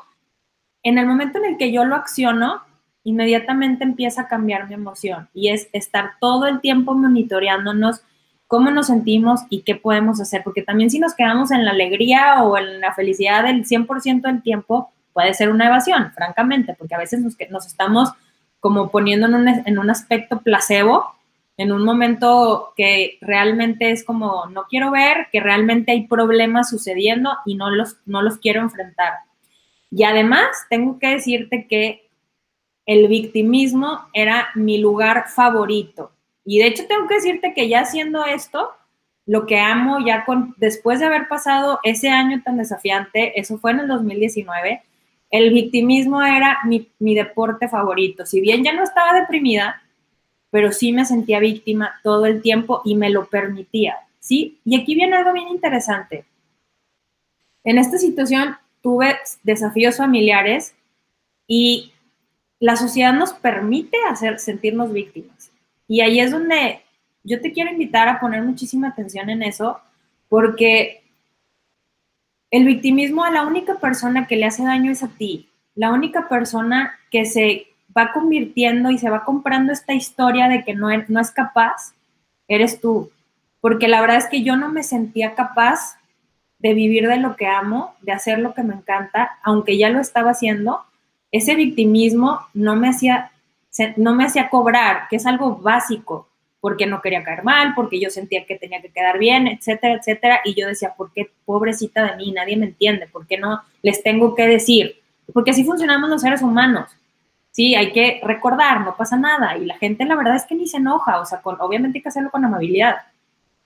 en 0.84 0.98
el 0.98 1.06
momento 1.06 1.38
en 1.40 1.46
el 1.46 1.58
que 1.58 1.72
yo 1.72 1.86
lo 1.86 1.96
acciono, 1.96 2.62
inmediatamente 3.04 3.84
empieza 3.84 4.24
a 4.24 4.28
cambiar 4.28 4.68
mi 4.68 4.74
emoción 4.74 5.30
y 5.34 5.50
es 5.50 5.70
estar 5.74 6.14
todo 6.20 6.46
el 6.48 6.62
tiempo 6.62 6.94
monitoreándonos 6.94 8.02
cómo 8.48 8.72
nos 8.72 8.88
sentimos 8.88 9.42
y 9.50 9.62
qué 9.62 9.76
podemos 9.76 10.20
hacer, 10.20 10.42
porque 10.44 10.64
también 10.64 10.90
si 10.90 11.00
nos 11.00 11.14
quedamos 11.14 11.52
en 11.52 11.66
la 11.66 11.72
alegría 11.72 12.42
o 12.44 12.58
en 12.58 12.82
la 12.82 12.94
felicidad 12.96 13.44
del 13.44 13.64
100% 13.64 14.22
del 14.22 14.42
tiempo, 14.42 14.92
puede 15.14 15.36
ser 15.36 15.52
una 15.52 15.68
evasión, 15.68 16.12
francamente, 16.14 16.76
porque 16.78 16.96
a 16.96 16.98
veces 16.98 17.22
nos, 17.22 17.66
estamos 17.68 18.10
como 18.60 18.90
poniendo 18.90 19.28
en 19.28 19.36
un, 19.36 19.48
en 19.48 19.78
un 19.78 19.90
aspecto 19.92 20.42
placebo, 20.42 21.06
en 21.60 21.74
un 21.74 21.84
momento 21.84 22.72
que 22.78 23.18
realmente 23.20 23.92
es 23.92 24.06
como 24.06 24.46
no 24.46 24.64
quiero 24.70 24.92
ver, 24.92 25.28
que 25.30 25.42
realmente 25.42 25.92
hay 25.92 26.08
problemas 26.08 26.70
sucediendo 26.70 27.32
y 27.46 27.56
no 27.56 27.70
los, 27.70 27.98
no 28.06 28.22
los 28.22 28.38
quiero 28.38 28.62
enfrentar. 28.62 29.12
Y 29.92 30.06
además, 30.06 30.48
tengo 30.70 31.00
que 31.00 31.08
decirte 31.08 31.68
que 31.68 32.08
el 32.86 33.10
victimismo 33.10 34.08
era 34.14 34.52
mi 34.56 34.78
lugar 34.78 35.26
favorito. 35.28 36.14
Y 36.46 36.60
de 36.60 36.68
hecho, 36.68 36.88
tengo 36.88 37.10
que 37.10 37.16
decirte 37.16 37.54
que 37.54 37.68
ya 37.68 37.82
haciendo 37.82 38.26
esto, 38.26 38.72
lo 39.26 39.46
que 39.46 39.60
amo 39.60 40.00
ya 40.00 40.24
con, 40.24 40.56
después 40.60 41.02
de 41.02 41.08
haber 41.08 41.28
pasado 41.28 41.82
ese 41.84 42.08
año 42.08 42.42
tan 42.42 42.56
desafiante, 42.56 43.38
eso 43.38 43.58
fue 43.58 43.72
en 43.72 43.82
el 43.82 43.90
2019, 43.90 44.82
el 45.30 45.54
victimismo 45.54 46.22
era 46.22 46.60
mi, 46.64 46.88
mi 47.00 47.16
deporte 47.16 47.68
favorito. 47.68 48.26
Si 48.26 48.40
bien 48.40 48.64
ya 48.64 48.72
no 48.72 48.82
estaba 48.82 49.20
deprimida, 49.20 49.82
pero 50.52 50.72
sí 50.72 50.92
me 50.92 51.06
sentía 51.06 51.40
víctima 51.40 52.00
todo 52.04 52.26
el 52.26 52.42
tiempo 52.42 52.82
y 52.86 52.96
me 52.96 53.10
lo 53.10 53.28
permitía, 53.28 53.96
¿sí? 54.20 54.60
Y 54.66 54.80
aquí 54.80 54.96
viene 54.96 55.16
algo 55.16 55.34
bien 55.34 55.50
interesante. 55.50 56.26
En 57.64 57.78
esta 57.78 57.98
situación 57.98 58.58
tuve 58.82 59.18
desafíos 59.44 59.98
familiares 59.98 60.74
y 61.48 61.94
la 62.60 62.76
sociedad 62.76 63.14
nos 63.14 63.34
permite 63.34 63.98
hacer 64.10 64.40
sentirnos 64.40 64.92
víctimas. 64.92 65.52
Y 65.88 66.02
ahí 66.02 66.20
es 66.20 66.32
donde 66.32 66.82
yo 67.24 67.42
te 67.42 67.52
quiero 67.52 67.72
invitar 67.72 68.08
a 68.08 68.20
poner 68.20 68.44
muchísima 68.44 68.90
atención 68.90 69.30
en 69.30 69.44
eso, 69.44 69.80
porque 70.30 71.04
el 72.52 72.66
victimismo 72.66 73.24
a 73.24 73.32
la 73.32 73.46
única 73.46 73.76
persona 73.76 74.28
que 74.28 74.36
le 74.36 74.46
hace 74.46 74.64
daño 74.64 74.92
es 74.92 75.04
a 75.04 75.10
ti. 75.10 75.50
La 75.76 75.92
única 75.92 76.28
persona 76.28 77.00
que 77.12 77.26
se 77.26 77.68
va 77.96 78.12
convirtiendo 78.12 78.92
y 78.92 78.98
se 78.98 79.10
va 79.10 79.24
comprando 79.24 79.74
esta 79.74 79.94
historia 79.94 80.48
de 80.48 80.64
que 80.64 80.74
no, 80.74 80.90
no 81.08 81.20
es 81.20 81.32
capaz, 81.32 81.94
eres 82.48 82.80
tú. 82.80 83.12
Porque 83.62 83.88
la 83.88 84.02
verdad 84.02 84.18
es 84.18 84.28
que 84.28 84.44
yo 84.44 84.56
no 84.56 84.70
me 84.70 84.84
sentía 84.84 85.36
capaz 85.36 85.98
de 86.60 86.74
vivir 86.74 87.08
de 87.08 87.18
lo 87.18 87.36
que 87.36 87.48
amo, 87.48 87.96
de 88.02 88.12
hacer 88.12 88.40
lo 88.40 88.54
que 88.54 88.64
me 88.64 88.76
encanta, 88.76 89.40
aunque 89.44 89.78
ya 89.78 89.90
lo 89.90 90.00
estaba 90.00 90.32
haciendo, 90.32 90.84
ese 91.32 91.56
victimismo 91.56 92.40
no 92.54 92.76
me 92.76 92.90
hacía, 92.90 93.32
no 93.96 94.14
me 94.14 94.26
hacía 94.26 94.50
cobrar, 94.50 95.08
que 95.10 95.16
es 95.16 95.26
algo 95.26 95.58
básico, 95.58 96.28
porque 96.60 96.86
no 96.86 97.02
quería 97.02 97.24
caer 97.24 97.44
mal, 97.44 97.74
porque 97.76 98.00
yo 98.00 98.10
sentía 98.10 98.46
que 98.46 98.58
tenía 98.58 98.82
que 98.82 98.90
quedar 98.90 99.18
bien, 99.18 99.48
etcétera, 99.48 99.94
etcétera, 99.96 100.42
y 100.44 100.60
yo 100.60 100.68
decía, 100.68 100.94
¿por 100.98 101.14
qué 101.14 101.32
pobrecita 101.46 102.04
de 102.04 102.18
mí? 102.18 102.32
Nadie 102.32 102.58
me 102.58 102.66
entiende, 102.66 103.08
¿por 103.08 103.26
qué 103.26 103.38
no 103.38 103.62
les 103.82 104.04
tengo 104.04 104.36
que 104.36 104.48
decir? 104.48 105.00
Porque 105.34 105.52
así 105.52 105.64
funcionamos 105.64 106.10
los 106.10 106.22
seres 106.22 106.42
humanos. 106.42 106.90
Sí, 107.52 107.76
hay 107.76 107.92
que 107.92 108.22
recordar, 108.24 108.82
no 108.82 108.96
pasa 108.96 109.18
nada, 109.18 109.58
y 109.58 109.66
la 109.66 109.78
gente 109.78 110.06
la 110.06 110.16
verdad 110.16 110.36
es 110.36 110.46
que 110.46 110.56
ni 110.56 110.68
se 110.68 110.78
enoja, 110.78 111.20
o 111.20 111.26
sea, 111.26 111.42
con, 111.42 111.60
obviamente 111.60 111.98
hay 111.98 112.02
que 112.04 112.10
hacerlo 112.10 112.30
con 112.30 112.46
amabilidad, 112.46 112.98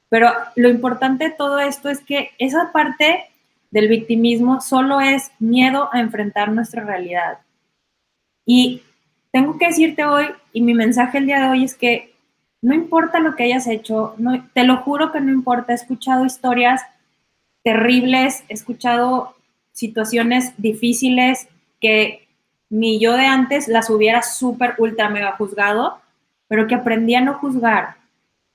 pero 0.09 0.31
lo 0.55 0.69
importante 0.69 1.25
de 1.25 1.31
todo 1.31 1.59
esto 1.59 1.89
es 1.89 1.99
que 1.99 2.31
esa 2.37 2.71
parte 2.71 3.25
del 3.71 3.87
victimismo 3.87 4.61
solo 4.61 5.01
es 5.01 5.31
miedo 5.39 5.89
a 5.91 5.99
enfrentar 5.99 6.51
nuestra 6.51 6.83
realidad. 6.83 7.39
Y 8.45 8.83
tengo 9.31 9.57
que 9.57 9.67
decirte 9.67 10.05
hoy, 10.05 10.27
y 10.53 10.61
mi 10.61 10.75
mensaje 10.75 11.17
el 11.17 11.25
día 11.25 11.39
de 11.39 11.49
hoy 11.49 11.63
es 11.63 11.73
que 11.73 12.13
no 12.61 12.75
importa 12.75 13.19
lo 13.19 13.35
que 13.35 13.43
hayas 13.43 13.67
hecho, 13.67 14.13
no, 14.17 14.47
te 14.53 14.63
lo 14.63 14.77
juro 14.77 15.11
que 15.11 15.19
no 15.19 15.31
importa, 15.31 15.73
he 15.73 15.75
escuchado 15.75 16.23
historias 16.23 16.81
terribles, 17.63 18.43
he 18.47 18.53
escuchado 18.53 19.35
situaciones 19.71 20.53
difíciles 20.57 21.47
que 21.81 22.22
ni 22.73 22.99
yo 22.99 23.13
de 23.13 23.27
antes 23.27 23.67
las 23.67 23.91
hubiera 23.91 24.23
súper, 24.23 24.73
ultra, 24.79 25.07
mega 25.07 25.33
juzgado, 25.33 26.01
pero 26.47 26.65
que 26.65 26.73
aprendí 26.73 27.13
a 27.13 27.21
no 27.21 27.35
juzgar, 27.35 27.97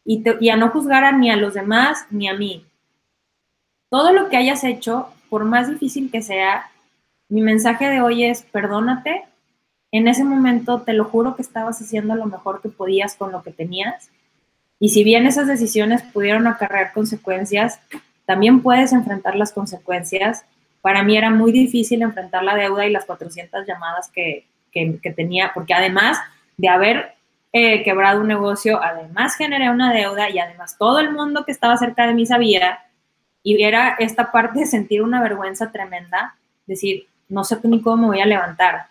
y, 0.05 0.49
a 0.49 0.57
no 0.57 0.71
juzgar 0.71 1.15
ni 1.15 1.31
a 1.31 1.37
los 1.37 1.55
demás 1.55 2.05
ni 2.11 2.29
a 2.29 2.35
mí. 2.35 2.65
Todo 3.89 4.13
lo 4.13 4.29
que 4.29 4.37
hayas 4.37 4.65
hecho, 4.65 5.07
por 5.31 5.45
más 5.45 5.69
difícil 5.69 6.11
que 6.11 6.21
sea, 6.21 6.69
mi 7.29 7.43
mensaje 7.43 7.89
de 7.89 8.01
hoy 8.01 8.25
es 8.25 8.43
perdónate. 8.43 9.23
En 9.93 10.09
ese 10.09 10.25
momento 10.25 10.83
te 10.83 10.95
lo 10.95 11.05
juro 11.05 11.37
que 11.37 11.43
estabas 11.43 11.81
haciendo 11.81 12.17
lo 12.17 12.27
mejor 12.27 12.61
que 12.61 12.71
podías 12.71 13.15
con 13.15 13.31
lo 13.31 13.45
que 13.45 13.53
tenías. 13.53 14.11
Y 14.81 14.89
si 14.89 15.05
bien 15.05 15.29
esas 15.29 15.47
decisiones 15.47 16.03
pudieron 16.03 16.49
acarrear 16.49 16.93
consecuencias, 16.93 17.79
también 18.27 18.63
puedes 18.63 18.93
enfrentar 18.93 19.37
las 19.37 19.53
consecuencias. 19.53 20.45
Para 20.89 21.03
mí 21.03 21.19
era 21.19 21.29
muy 21.29 21.53
difícil 21.53 22.01
enfrentar 22.01 22.43
la 22.43 22.55
deuda 22.55 22.87
y 22.87 22.91
las 22.91 23.05
400 23.05 23.67
llamadas 23.67 24.11
que, 24.11 24.47
que, 24.73 25.13
tenía, 25.15 25.51
porque 25.53 25.75
además 25.75 26.19
de 26.57 26.71
haber 26.71 27.13
eh, 27.53 27.83
quebrado 27.83 28.23
un 28.23 28.29
negocio, 28.29 28.83
además 28.83 29.37
generé 29.37 29.69
una 29.69 29.93
deuda 29.93 30.31
y 30.31 30.39
además 30.39 30.79
todo 30.79 31.01
el 31.01 31.13
mundo 31.13 31.45
que 31.45 31.53
estaba 31.53 31.77
cerca 31.77 32.07
de 32.07 32.15
mí 32.15 32.25
sabía 32.25 32.79
y 33.43 33.63
era 33.63 33.97
esta 33.99 34.33
parte 34.33 34.61
de 34.61 34.65
sentir 34.65 35.03
una 35.03 35.21
vergüenza 35.21 35.71
tremenda, 35.71 36.37
decir, 36.67 37.07
no 37.29 37.45
sé 37.45 37.59
ni 37.65 37.83
cómo 37.83 38.05
me 38.05 38.07
voy 38.07 38.21
a 38.23 38.27
levantar. 38.27 38.87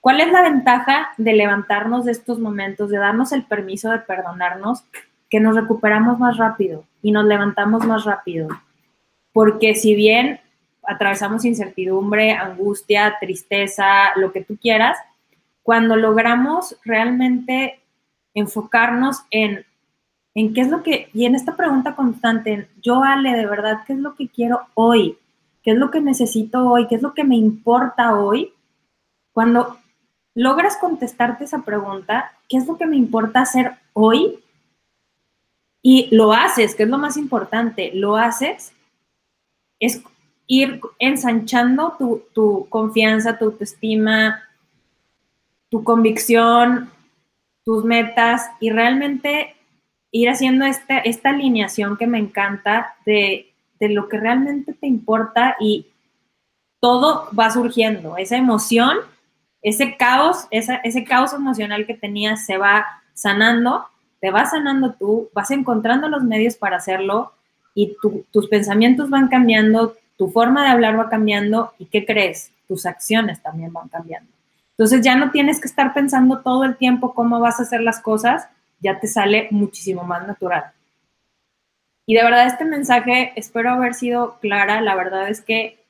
¿Cuál 0.00 0.20
es 0.22 0.32
la 0.32 0.42
ventaja 0.42 1.10
de 1.16 1.32
levantarnos 1.32 2.06
de 2.06 2.10
estos 2.10 2.40
momentos, 2.40 2.90
de 2.90 2.98
darnos 2.98 3.30
el 3.30 3.44
permiso 3.44 3.88
de 3.92 4.00
perdonarnos, 4.00 4.82
que 5.30 5.38
nos 5.38 5.54
recuperamos 5.54 6.18
más 6.18 6.38
rápido 6.38 6.82
y 7.02 7.12
nos 7.12 7.24
levantamos 7.24 7.86
más 7.86 8.04
rápido? 8.04 8.48
Porque 9.32 9.76
si 9.76 9.94
bien 9.94 10.40
atravesamos 10.86 11.44
incertidumbre, 11.44 12.32
angustia, 12.32 13.16
tristeza, 13.20 14.16
lo 14.16 14.32
que 14.32 14.44
tú 14.44 14.56
quieras, 14.56 14.98
cuando 15.62 15.96
logramos 15.96 16.76
realmente 16.84 17.80
enfocarnos 18.34 19.22
en, 19.30 19.64
en 20.34 20.54
qué 20.54 20.60
es 20.60 20.68
lo 20.68 20.82
que, 20.82 21.10
y 21.12 21.24
en 21.24 21.34
esta 21.34 21.56
pregunta 21.56 21.96
constante, 21.96 22.68
yo 22.82 23.02
Ale, 23.02 23.32
de 23.34 23.46
verdad, 23.46 23.80
¿qué 23.86 23.94
es 23.94 23.98
lo 23.98 24.14
que 24.14 24.28
quiero 24.28 24.60
hoy? 24.74 25.18
¿Qué 25.62 25.72
es 25.72 25.78
lo 25.78 25.90
que 25.90 26.00
necesito 26.00 26.68
hoy? 26.68 26.86
¿Qué 26.86 26.94
es 26.94 27.02
lo 27.02 27.14
que 27.14 27.24
me 27.24 27.34
importa 27.36 28.14
hoy? 28.14 28.52
Cuando 29.32 29.78
logras 30.34 30.76
contestarte 30.76 31.44
esa 31.44 31.62
pregunta, 31.62 32.32
¿qué 32.48 32.58
es 32.58 32.66
lo 32.68 32.76
que 32.76 32.86
me 32.86 32.96
importa 32.96 33.40
hacer 33.40 33.72
hoy? 33.92 34.44
Y 35.82 36.14
lo 36.14 36.32
haces, 36.32 36.74
que 36.74 36.84
es 36.84 36.88
lo 36.88 36.98
más 36.98 37.16
importante, 37.16 37.90
lo 37.94 38.16
haces, 38.16 38.72
es 39.80 40.02
ir 40.46 40.80
ensanchando 40.98 41.94
tu, 41.98 42.22
tu 42.32 42.66
confianza, 42.68 43.38
tu 43.38 43.46
autoestima, 43.46 44.42
tu 45.70 45.82
convicción, 45.82 46.90
tus 47.64 47.84
metas 47.84 48.48
y 48.60 48.70
realmente 48.70 49.56
ir 50.12 50.28
haciendo 50.28 50.64
esta, 50.64 50.98
esta 50.98 51.30
alineación 51.30 51.96
que 51.96 52.06
me 52.06 52.18
encanta 52.18 52.94
de 53.04 53.52
de 53.78 53.88
lo 53.90 54.08
que 54.08 54.18
realmente 54.18 54.72
te 54.72 54.86
importa 54.86 55.56
y 55.60 55.86
todo 56.80 57.28
va 57.38 57.50
surgiendo. 57.50 58.16
Esa 58.16 58.36
emoción, 58.36 58.98
ese 59.62 59.96
caos, 59.96 60.46
ese 60.50 61.04
caos 61.04 61.32
emocional 61.32 61.86
que 61.86 61.94
tenías 61.94 62.46
se 62.46 62.58
va 62.58 62.86
sanando, 63.14 63.86
te 64.20 64.30
va 64.30 64.46
sanando 64.46 64.94
tú, 64.94 65.30
vas 65.34 65.50
encontrando 65.50 66.08
los 66.08 66.22
medios 66.22 66.56
para 66.56 66.76
hacerlo 66.76 67.32
y 67.74 67.96
tus 68.30 68.48
pensamientos 68.48 69.10
van 69.10 69.28
cambiando, 69.28 69.96
tu 70.16 70.30
forma 70.30 70.64
de 70.64 70.70
hablar 70.70 70.98
va 70.98 71.08
cambiando 71.08 71.72
y 71.78 71.86
¿qué 71.86 72.04
crees? 72.04 72.52
Tus 72.68 72.86
acciones 72.86 73.42
también 73.42 73.72
van 73.72 73.88
cambiando. 73.88 74.30
Entonces 74.70 75.00
ya 75.02 75.16
no 75.16 75.30
tienes 75.30 75.60
que 75.60 75.68
estar 75.68 75.94
pensando 75.94 76.40
todo 76.40 76.64
el 76.64 76.76
tiempo 76.76 77.14
cómo 77.14 77.40
vas 77.40 77.60
a 77.60 77.62
hacer 77.62 77.80
las 77.80 78.00
cosas, 78.00 78.48
ya 78.80 79.00
te 79.00 79.06
sale 79.06 79.48
muchísimo 79.50 80.04
más 80.04 80.26
natural. 80.26 80.72
Y 82.06 82.14
de 82.14 82.22
verdad 82.22 82.46
este 82.46 82.64
mensaje 82.64 83.32
espero 83.36 83.70
haber 83.70 83.94
sido 83.94 84.38
clara. 84.40 84.80
La 84.80 84.94
verdad 84.94 85.28
es 85.28 85.40
que 85.40 85.84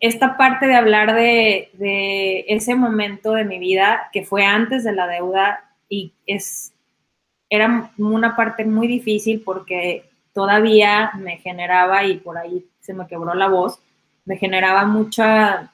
esta 0.00 0.36
parte 0.36 0.66
de 0.66 0.74
hablar 0.74 1.14
de, 1.14 2.44
ese 2.48 2.74
momento 2.74 3.32
de 3.32 3.44
mi 3.44 3.58
vida 3.58 4.08
que 4.12 4.24
fue 4.24 4.44
antes 4.44 4.82
de 4.82 4.92
la 4.92 5.06
deuda 5.06 5.64
y 5.88 6.12
es, 6.26 6.72
era 7.50 7.92
una 7.98 8.34
parte 8.34 8.64
muy 8.64 8.88
difícil 8.88 9.42
porque 9.44 10.10
todavía 10.32 11.12
me 11.18 11.38
generaba, 11.38 12.04
y 12.04 12.18
por 12.18 12.38
ahí 12.38 12.64
se 12.80 12.94
me 12.94 13.06
quebró 13.06 13.34
la 13.34 13.48
voz, 13.48 13.78
me 14.24 14.36
generaba 14.36 14.84
mucha, 14.84 15.72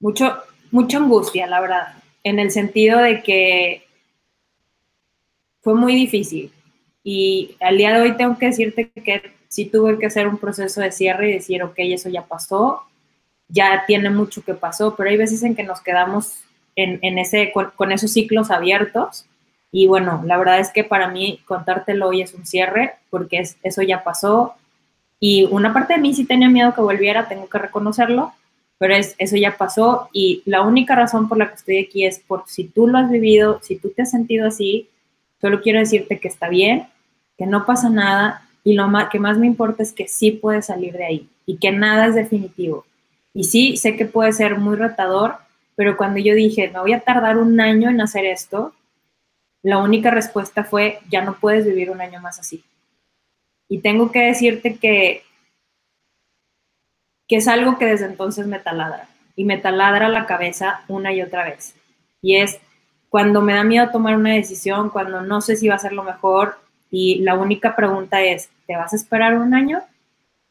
mucho, 0.00 0.36
mucha 0.70 0.98
angustia, 0.98 1.46
la 1.46 1.60
verdad, 1.60 1.94
en 2.22 2.38
el 2.38 2.50
sentido 2.50 2.98
de 2.98 3.22
que 3.22 3.86
fue 5.62 5.74
muy 5.74 5.94
difícil. 5.94 6.52
Y 7.02 7.56
al 7.60 7.76
día 7.76 7.92
de 7.92 8.00
hoy 8.00 8.16
tengo 8.16 8.38
que 8.38 8.46
decirte 8.46 8.90
que 8.90 9.34
sí 9.48 9.66
tuve 9.66 9.98
que 9.98 10.06
hacer 10.06 10.26
un 10.26 10.38
proceso 10.38 10.80
de 10.80 10.90
cierre 10.90 11.30
y 11.30 11.34
decir, 11.34 11.62
ok, 11.62 11.74
eso 11.78 12.08
ya 12.08 12.22
pasó, 12.22 12.82
ya 13.48 13.84
tiene 13.86 14.10
mucho 14.10 14.44
que 14.44 14.54
pasó, 14.54 14.96
pero 14.96 15.10
hay 15.10 15.16
veces 15.16 15.42
en 15.42 15.54
que 15.54 15.62
nos 15.62 15.80
quedamos 15.80 16.40
en, 16.76 17.18
ese, 17.18 17.52
con, 17.52 17.92
esos 17.92 18.12
ciclos 18.12 18.50
abiertos. 18.50 19.26
Y 19.76 19.88
bueno, 19.88 20.22
la 20.24 20.38
verdad 20.38 20.60
es 20.60 20.70
que 20.70 20.84
para 20.84 21.08
mí 21.08 21.40
contártelo 21.46 22.06
hoy 22.06 22.22
es 22.22 22.32
un 22.32 22.46
cierre, 22.46 22.92
porque 23.10 23.38
es, 23.38 23.56
eso 23.64 23.82
ya 23.82 24.04
pasó. 24.04 24.54
Y 25.18 25.48
una 25.50 25.72
parte 25.72 25.94
de 25.94 26.00
mí 26.00 26.14
sí 26.14 26.24
tenía 26.24 26.48
miedo 26.48 26.72
que 26.72 26.80
volviera, 26.80 27.26
tengo 27.26 27.48
que 27.48 27.58
reconocerlo, 27.58 28.32
pero 28.78 28.94
es, 28.94 29.16
eso 29.18 29.36
ya 29.36 29.56
pasó. 29.56 30.10
Y 30.12 30.42
la 30.44 30.62
única 30.62 30.94
razón 30.94 31.28
por 31.28 31.38
la 31.38 31.48
que 31.48 31.56
estoy 31.56 31.78
aquí 31.78 32.04
es 32.04 32.20
por 32.20 32.44
si 32.46 32.68
tú 32.68 32.86
lo 32.86 32.98
has 32.98 33.10
vivido, 33.10 33.58
si 33.64 33.74
tú 33.74 33.90
te 33.90 34.02
has 34.02 34.12
sentido 34.12 34.46
así, 34.46 34.88
solo 35.40 35.60
quiero 35.60 35.80
decirte 35.80 36.20
que 36.20 36.28
está 36.28 36.48
bien, 36.48 36.86
que 37.36 37.46
no 37.46 37.66
pasa 37.66 37.90
nada 37.90 38.48
y 38.62 38.74
lo 38.74 38.86
que 39.10 39.18
más 39.18 39.38
me 39.38 39.48
importa 39.48 39.82
es 39.82 39.92
que 39.92 40.06
sí 40.06 40.30
puedes 40.30 40.66
salir 40.66 40.92
de 40.92 41.04
ahí 41.04 41.28
y 41.46 41.56
que 41.56 41.72
nada 41.72 42.06
es 42.06 42.14
definitivo. 42.14 42.84
Y 43.34 43.42
sí, 43.42 43.76
sé 43.76 43.96
que 43.96 44.04
puede 44.04 44.32
ser 44.32 44.56
muy 44.56 44.76
retador, 44.76 45.34
pero 45.74 45.96
cuando 45.96 46.20
yo 46.20 46.32
dije, 46.32 46.70
me 46.72 46.78
voy 46.78 46.92
a 46.92 47.00
tardar 47.00 47.38
un 47.38 47.60
año 47.60 47.90
en 47.90 48.00
hacer 48.00 48.24
esto, 48.24 48.72
la 49.64 49.78
única 49.78 50.10
respuesta 50.10 50.62
fue, 50.62 51.00
ya 51.08 51.22
no 51.22 51.38
puedes 51.40 51.64
vivir 51.64 51.90
un 51.90 52.02
año 52.02 52.20
más 52.20 52.38
así. 52.38 52.62
Y 53.66 53.78
tengo 53.78 54.12
que 54.12 54.20
decirte 54.20 54.76
que, 54.76 55.22
que 57.26 57.36
es 57.36 57.48
algo 57.48 57.78
que 57.78 57.86
desde 57.86 58.04
entonces 58.04 58.46
me 58.46 58.58
taladra. 58.58 59.08
Y 59.34 59.44
me 59.44 59.56
taladra 59.56 60.10
la 60.10 60.26
cabeza 60.26 60.82
una 60.86 61.14
y 61.14 61.22
otra 61.22 61.44
vez. 61.44 61.74
Y 62.20 62.36
es 62.36 62.60
cuando 63.08 63.40
me 63.40 63.54
da 63.54 63.64
miedo 63.64 63.90
tomar 63.90 64.16
una 64.16 64.34
decisión, 64.34 64.90
cuando 64.90 65.22
no 65.22 65.40
sé 65.40 65.56
si 65.56 65.66
va 65.66 65.76
a 65.76 65.78
ser 65.78 65.94
lo 65.94 66.04
mejor, 66.04 66.58
y 66.90 67.20
la 67.20 67.34
única 67.34 67.74
pregunta 67.74 68.22
es, 68.22 68.50
¿te 68.66 68.76
vas 68.76 68.92
a 68.92 68.96
esperar 68.96 69.34
un 69.34 69.54
año 69.54 69.80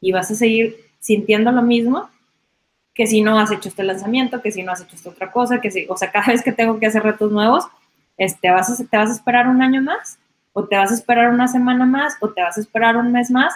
y 0.02 0.12
vas 0.12 0.32
a 0.32 0.36
seguir 0.36 0.76
sintiendo 1.00 1.52
lo 1.52 1.62
mismo 1.62 2.10
que 2.96 3.06
si 3.06 3.22
no 3.22 3.38
has 3.38 3.52
hecho 3.52 3.70
este 3.70 3.84
lanzamiento, 3.84 4.42
que 4.42 4.52
si 4.52 4.64
no 4.64 4.72
has 4.72 4.82
hecho 4.82 4.96
esta 4.96 5.12
otra 5.12 5.32
cosa, 5.32 5.62
que 5.62 5.70
si, 5.70 5.86
o 5.88 5.96
sea, 5.98 6.12
cada 6.12 6.28
vez 6.28 6.42
que 6.42 6.52
tengo 6.52 6.80
que 6.80 6.88
hacer 6.88 7.04
retos 7.04 7.32
nuevos, 7.32 7.66
este, 8.18 8.52
vas 8.52 8.78
¿te 8.90 8.98
vas 8.98 9.10
a 9.10 9.14
esperar 9.14 9.48
un 9.48 9.62
año 9.62 9.82
más? 9.82 10.20
¿O 10.54 10.66
te 10.66 10.78
vas 10.78 10.92
a 10.92 10.94
esperar 10.94 11.30
una 11.30 11.48
semana 11.48 11.86
más? 11.86 12.16
¿O 12.20 12.30
te 12.30 12.42
vas 12.42 12.58
a 12.58 12.62
esperar 12.62 12.96
un 12.96 13.12
mes 13.12 13.32
más 13.32 13.54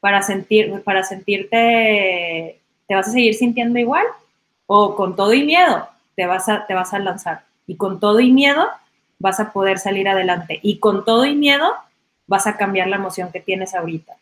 para, 0.00 0.22
sentir, 0.22 0.82
para 0.82 1.04
sentirte, 1.04 2.60
te 2.88 2.94
vas 2.94 3.08
a 3.08 3.12
seguir 3.12 3.34
sintiendo 3.34 3.78
igual? 3.78 4.04
¿O 4.66 4.96
con 4.96 5.16
todo 5.16 5.32
y 5.32 5.44
miedo 5.44 5.88
te 6.16 6.26
vas 6.26 6.48
a, 6.48 6.66
te 6.66 6.74
vas 6.74 6.92
a 6.92 6.98
lanzar? 6.98 7.44
Y 7.66 7.76
con 7.76 8.00
todo 8.00 8.20
y 8.20 8.32
miedo 8.32 8.66
vas 9.18 9.38
a 9.38 9.52
poder 9.52 9.78
salir 9.78 10.08
adelante. 10.08 10.58
Y 10.62 10.78
con 10.78 11.04
todo 11.04 11.24
y 11.24 11.36
miedo 11.36 11.72
vas 12.26 12.46
a 12.46 12.56
cambiar 12.56 12.88
la 12.88 12.96
emoción 12.96 13.30
que 13.32 13.40
tienes 13.40 13.74
ahorita. 13.74 14.14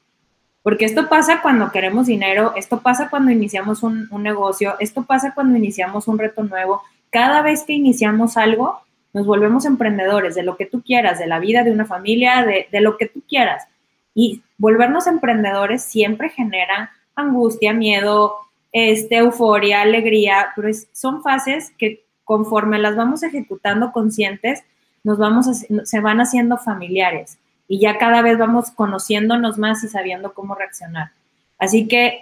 Porque 0.62 0.84
esto 0.84 1.08
pasa 1.08 1.40
cuando 1.40 1.72
queremos 1.72 2.06
dinero, 2.06 2.52
esto 2.54 2.80
pasa 2.80 3.08
cuando 3.08 3.30
iniciamos 3.30 3.82
un, 3.82 4.08
negocio, 4.22 4.76
esto 4.78 5.04
pasa 5.04 5.32
cuando 5.34 5.56
iniciamos 5.56 6.06
un 6.06 6.18
reto 6.18 6.42
nuevo. 6.42 6.82
Cada 7.08 7.40
vez 7.40 7.64
que 7.64 7.72
iniciamos 7.72 8.36
algo, 8.36 8.80
nos 9.12 9.26
volvemos 9.26 9.64
emprendedores 9.64 10.34
de 10.34 10.42
lo 10.42 10.56
que 10.56 10.66
tú 10.66 10.82
quieras, 10.82 11.18
de 11.18 11.26
la 11.26 11.38
vida, 11.38 11.62
de 11.62 11.72
una 11.72 11.84
familia, 11.84 12.44
de, 12.44 12.68
de 12.70 12.80
lo 12.80 12.96
que 12.96 13.06
tú 13.06 13.22
quieras. 13.28 13.66
Y 14.14 14.42
volvernos 14.58 15.06
emprendedores 15.06 15.82
siempre 15.82 16.30
genera 16.30 16.92
angustia, 17.14 17.72
miedo, 17.72 18.36
este, 18.72 19.18
euforia, 19.18 19.82
alegría, 19.82 20.48
pero 20.54 20.68
son 20.92 21.22
fases 21.22 21.72
que 21.78 22.04
conforme 22.24 22.78
las 22.78 22.96
vamos 22.96 23.22
ejecutando 23.22 23.92
conscientes, 23.92 24.62
nos 25.02 25.18
vamos 25.18 25.46
se 25.84 26.00
van 26.00 26.20
haciendo 26.20 26.58
familiares 26.58 27.38
y 27.66 27.80
ya 27.80 27.98
cada 27.98 28.22
vez 28.22 28.38
vamos 28.38 28.70
conociéndonos 28.70 29.58
más 29.58 29.82
y 29.84 29.88
sabiendo 29.88 30.34
cómo 30.34 30.54
reaccionar. 30.54 31.12
Así 31.58 31.88
que, 31.88 32.20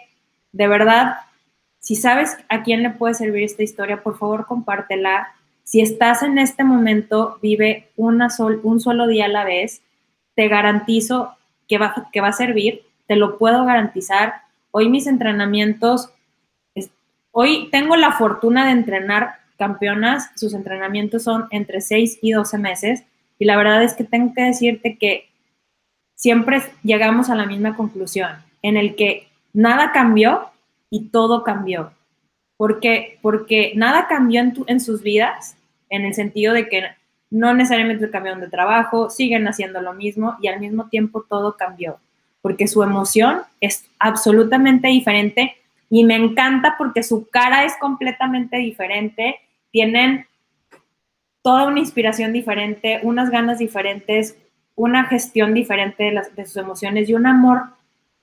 de 0.52 0.68
verdad, 0.68 1.16
si 1.78 1.96
sabes 1.96 2.36
a 2.48 2.62
quién 2.62 2.82
le 2.82 2.90
puede 2.90 3.14
servir 3.14 3.44
esta 3.44 3.62
historia, 3.62 4.02
por 4.02 4.18
favor 4.18 4.46
compártela. 4.46 5.28
Si 5.68 5.82
estás 5.82 6.22
en 6.22 6.38
este 6.38 6.64
momento, 6.64 7.38
vive 7.42 7.90
una 7.94 8.30
sol, 8.30 8.58
un 8.62 8.80
solo 8.80 9.06
día 9.06 9.26
a 9.26 9.28
la 9.28 9.44
vez, 9.44 9.82
te 10.34 10.48
garantizo 10.48 11.36
que 11.68 11.76
va, 11.76 12.08
que 12.10 12.22
va 12.22 12.28
a 12.28 12.32
servir, 12.32 12.84
te 13.06 13.16
lo 13.16 13.36
puedo 13.36 13.66
garantizar. 13.66 14.36
Hoy 14.70 14.88
mis 14.88 15.06
entrenamientos, 15.06 16.08
hoy 17.32 17.68
tengo 17.70 17.96
la 17.96 18.12
fortuna 18.12 18.64
de 18.64 18.70
entrenar 18.70 19.40
campeonas, 19.58 20.30
sus 20.36 20.54
entrenamientos 20.54 21.24
son 21.24 21.48
entre 21.50 21.82
6 21.82 22.20
y 22.22 22.32
12 22.32 22.56
meses 22.56 23.04
y 23.38 23.44
la 23.44 23.58
verdad 23.58 23.82
es 23.82 23.92
que 23.92 24.04
tengo 24.04 24.32
que 24.32 24.44
decirte 24.44 24.96
que 24.96 25.28
siempre 26.14 26.62
llegamos 26.82 27.28
a 27.28 27.34
la 27.34 27.44
misma 27.44 27.76
conclusión, 27.76 28.30
en 28.62 28.78
el 28.78 28.96
que 28.96 29.28
nada 29.52 29.92
cambió 29.92 30.48
y 30.88 31.08
todo 31.10 31.44
cambió. 31.44 31.92
Porque, 32.56 33.18
porque 33.20 33.72
nada 33.76 34.08
cambió 34.08 34.40
en, 34.40 34.54
en 34.66 34.80
sus 34.80 35.02
vidas, 35.02 35.57
en 35.90 36.04
el 36.04 36.14
sentido 36.14 36.54
de 36.54 36.68
que 36.68 36.84
no 37.30 37.54
necesariamente 37.54 38.10
cambiaron 38.10 38.40
de 38.40 38.48
trabajo, 38.48 39.10
siguen 39.10 39.46
haciendo 39.48 39.80
lo 39.80 39.92
mismo 39.92 40.36
y 40.40 40.48
al 40.48 40.60
mismo 40.60 40.88
tiempo 40.88 41.24
todo 41.28 41.56
cambió, 41.56 41.98
porque 42.40 42.66
su 42.66 42.82
emoción 42.82 43.42
es 43.60 43.84
absolutamente 43.98 44.88
diferente 44.88 45.56
y 45.90 46.04
me 46.04 46.16
encanta 46.16 46.76
porque 46.78 47.02
su 47.02 47.28
cara 47.28 47.64
es 47.64 47.74
completamente 47.76 48.56
diferente, 48.58 49.36
tienen 49.70 50.26
toda 51.42 51.66
una 51.66 51.80
inspiración 51.80 52.32
diferente, 52.32 53.00
unas 53.02 53.30
ganas 53.30 53.58
diferentes, 53.58 54.36
una 54.74 55.04
gestión 55.04 55.54
diferente 55.54 56.04
de, 56.04 56.12
las, 56.12 56.34
de 56.34 56.46
sus 56.46 56.56
emociones 56.56 57.08
y 57.08 57.14
un 57.14 57.26
amor 57.26 57.62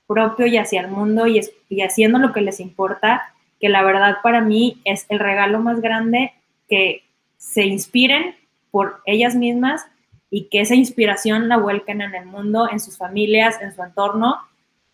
propio 0.08 0.46
y 0.46 0.58
hacia 0.58 0.82
el 0.82 0.90
mundo 0.90 1.28
y, 1.28 1.42
y 1.70 1.82
haciendo 1.82 2.20
lo 2.20 2.34
que 2.34 2.42
les 2.42 2.60
importa, 2.60 3.34
que 3.60 3.70
la 3.70 3.84
verdad 3.84 4.18
para 4.22 4.42
mí 4.42 4.82
es 4.86 5.06
el 5.10 5.20
regalo 5.20 5.60
más 5.60 5.82
grande 5.82 6.34
que 6.70 7.05
se 7.54 7.64
inspiren 7.64 8.36
por 8.72 9.02
ellas 9.06 9.36
mismas 9.36 9.86
y 10.30 10.46
que 10.46 10.62
esa 10.62 10.76
inspiración 10.76 11.48
la 11.48 11.58
vuelquen 11.58 12.02
en 12.02 12.16
el 12.16 12.26
mundo, 12.26 12.68
en 12.72 12.80
sus 12.80 12.98
familias, 12.98 13.62
en 13.62 13.74
su 13.74 13.84
entorno. 13.84 14.38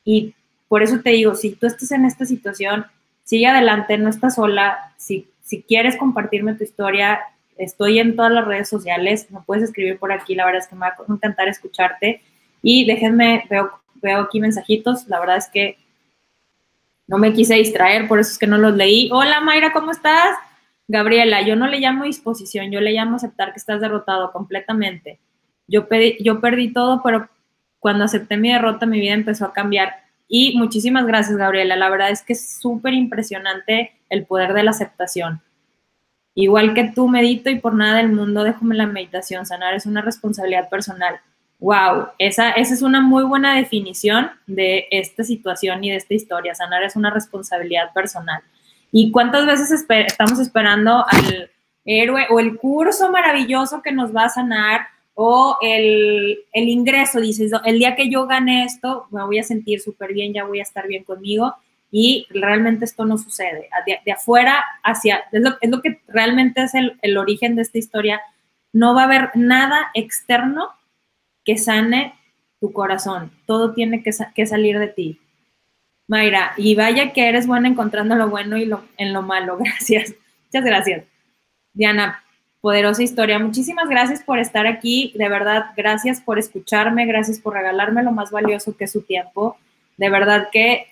Y 0.04 0.36
por 0.68 0.84
eso 0.84 1.00
te 1.00 1.12
digo, 1.12 1.36
si 1.36 1.52
tú 1.52 1.68
estás 1.68 1.92
en 1.92 2.06
esta 2.06 2.26
situación, 2.26 2.86
sigue 3.24 3.48
adelante, 3.48 3.98
no 3.98 4.10
estás 4.10 4.36
sola. 4.36 4.94
Si, 4.98 5.28
si 5.42 5.64
quieres 5.64 5.98
compartirme 5.98 6.54
tu 6.54 6.64
historia, 6.64 7.20
Estoy 7.62 8.00
en 8.00 8.16
todas 8.16 8.32
las 8.32 8.46
redes 8.46 8.68
sociales, 8.68 9.28
me 9.30 9.40
puedes 9.42 9.66
escribir 9.66 10.00
por 10.00 10.12
aquí, 10.12 10.34
la 10.34 10.46
verdad 10.46 10.62
es 10.62 10.68
que 10.68 10.74
me 10.74 10.82
va 10.82 10.88
a 10.88 11.14
encantar 11.14 11.48
escucharte. 11.48 12.22
Y 12.64 12.86
déjenme, 12.86 13.46
veo, 13.52 13.72
veo 14.02 14.22
aquí 14.22 14.40
mensajitos, 14.40 15.08
la 15.08 15.20
verdad 15.20 15.38
es 15.38 15.48
que 15.48 15.78
no 17.06 17.20
me 17.20 17.34
quise 17.34 17.54
distraer, 17.54 18.08
por 18.08 18.20
eso 18.20 18.32
es 18.32 18.40
que 18.40 18.48
no 18.48 18.58
los 18.58 18.76
leí. 18.76 19.10
Hola 19.12 19.42
Mayra, 19.42 19.74
¿cómo 19.74 19.92
estás? 19.92 20.32
Gabriela, 20.88 21.42
yo 21.42 21.56
no 21.56 21.68
le 21.68 21.80
llamo 21.80 22.04
disposición, 22.04 22.72
yo 22.72 22.82
le 22.82 22.92
llamo 22.92 23.16
aceptar 23.16 23.54
que 23.54 23.60
estás 23.60 23.80
derrotado 23.82 24.32
completamente. 24.32 25.20
Yo, 25.68 25.88
pedí, 25.88 26.18
yo 26.22 26.42
perdí 26.42 26.74
todo, 26.74 27.02
pero 27.04 27.30
cuando 27.80 28.04
acepté 28.04 28.38
mi 28.38 28.52
derrota, 28.52 28.86
mi 28.86 29.00
vida 29.00 29.14
empezó 29.14 29.46
a 29.46 29.54
cambiar. 29.54 29.96
Y 30.28 30.58
muchísimas 30.58 31.06
gracias, 31.06 31.38
Gabriela. 31.38 31.76
La 31.76 31.90
verdad 31.90 32.12
es 32.12 32.22
que 32.22 32.34
es 32.34 32.60
súper 32.60 32.94
impresionante 32.94 33.94
el 34.10 34.26
poder 34.26 34.54
de 34.54 34.64
la 34.64 34.72
aceptación. 34.72 35.42
Igual 36.34 36.74
que 36.74 36.92
tú 36.96 37.08
medito 37.08 37.50
y 37.50 37.60
por 37.60 37.74
nada 37.74 37.98
del 37.98 38.12
mundo 38.12 38.44
déjame 38.44 38.76
la 38.76 38.86
meditación. 38.86 39.46
Sanar 39.46 39.74
es 39.74 39.86
una 39.86 40.02
responsabilidad 40.02 40.70
personal. 40.70 41.20
Wow, 41.60 42.08
esa, 42.18 42.52
esa 42.52 42.74
es 42.74 42.82
una 42.82 43.02
muy 43.02 43.24
buena 43.24 43.56
definición 43.56 44.32
de 44.48 44.88
esta 44.90 45.24
situación 45.24 45.84
y 45.84 45.92
de 45.92 45.98
esta 45.98 46.14
historia. 46.14 46.56
Sanar 46.56 46.84
es 46.84 46.96
una 46.96 47.10
responsabilidad 47.10 47.94
personal. 47.94 48.42
¿Y 48.92 49.12
cuántas 49.12 49.46
veces 49.46 49.72
estamos 49.72 50.40
esperando 50.40 51.06
al 51.08 51.50
héroe 51.86 52.28
o 52.30 52.40
el 52.40 52.58
curso 52.58 53.12
maravilloso 53.12 53.82
que 53.82 53.92
nos 53.92 54.16
va 54.16 54.26
a 54.26 54.30
sanar 54.30 54.82
o 55.14 55.58
el, 55.62 56.40
el 56.52 56.70
ingreso? 56.70 57.20
Dices, 57.20 57.52
el 57.66 57.80
día 57.80 57.96
que 57.96 58.10
yo 58.10 58.28
gane 58.28 58.66
esto, 58.66 59.08
me 59.12 59.24
voy 59.24 59.40
a 59.40 59.44
sentir 59.44 59.80
súper 59.80 60.14
bien, 60.14 60.34
ya 60.34 60.44
voy 60.44 60.60
a 60.60 60.64
estar 60.64 60.88
bien 60.88 61.04
conmigo 61.04 61.56
y 61.92 62.26
realmente 62.30 62.86
esto 62.86 63.06
no 63.06 63.18
sucede. 63.18 63.70
De, 64.06 64.12
afuera 64.12 64.64
hacia, 64.84 65.24
es 65.32 65.42
lo, 65.42 65.58
es 65.60 65.70
lo, 65.70 65.82
que 65.82 66.00
realmente 66.08 66.64
es 66.64 66.74
el, 66.74 66.98
el 67.02 67.18
origen 67.18 67.56
de 67.56 67.64
esta 67.64 67.78
historia. 67.78 68.22
No 68.72 68.96
va 68.96 69.02
a 69.02 69.06
haber 69.06 69.32
nada 69.36 69.92
externo 69.94 70.70
que 71.44 71.58
sane 71.58 72.16
tu 72.62 72.72
corazón. 72.72 73.32
Todo 73.46 73.74
tiene 73.74 74.02
que, 74.04 74.12
que, 74.34 74.46
salir 74.46 74.80
de 74.80 74.88
ti. 74.88 75.20
Mayra, 76.12 76.52
y 76.58 76.76
vaya 76.76 77.14
que 77.14 77.30
eres 77.30 77.48
buena 77.48 77.70
encontrando 77.70 78.16
lo 78.16 78.28
bueno 78.28 78.58
y 78.58 78.66
lo, 78.66 78.84
en 78.98 79.14
lo 79.14 79.22
malo. 79.22 79.58
Gracias. 79.64 80.14
Muchas 80.44 80.66
gracias. 80.66 81.06
Diana, 81.72 82.22
poderosa 82.60 83.02
historia. 83.02 83.40
Muchísimas 83.40 83.88
gracias 83.88 84.22
por 84.22 84.38
estar 84.38 84.68
aquí. 84.68 85.14
De 85.16 85.30
verdad, 85.30 85.68
gracias 85.78 86.20
por 86.20 86.38
escucharme. 86.38 87.06
Gracias 87.06 87.40
por 87.40 87.54
regalarme 87.54 88.04
lo 88.04 88.12
más 88.12 88.30
valioso 88.30 88.76
que 88.76 88.84
es 88.84 88.92
su 88.92 89.04
tiempo. 89.04 89.56
De 89.96 90.10
verdad 90.10 90.50
que 90.52 90.88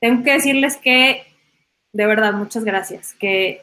tengo 0.00 0.24
que 0.24 0.32
decirles 0.32 0.78
que, 0.78 1.26
de 1.92 2.06
verdad, 2.06 2.32
muchas 2.32 2.64
gracias. 2.64 3.12
Que 3.12 3.60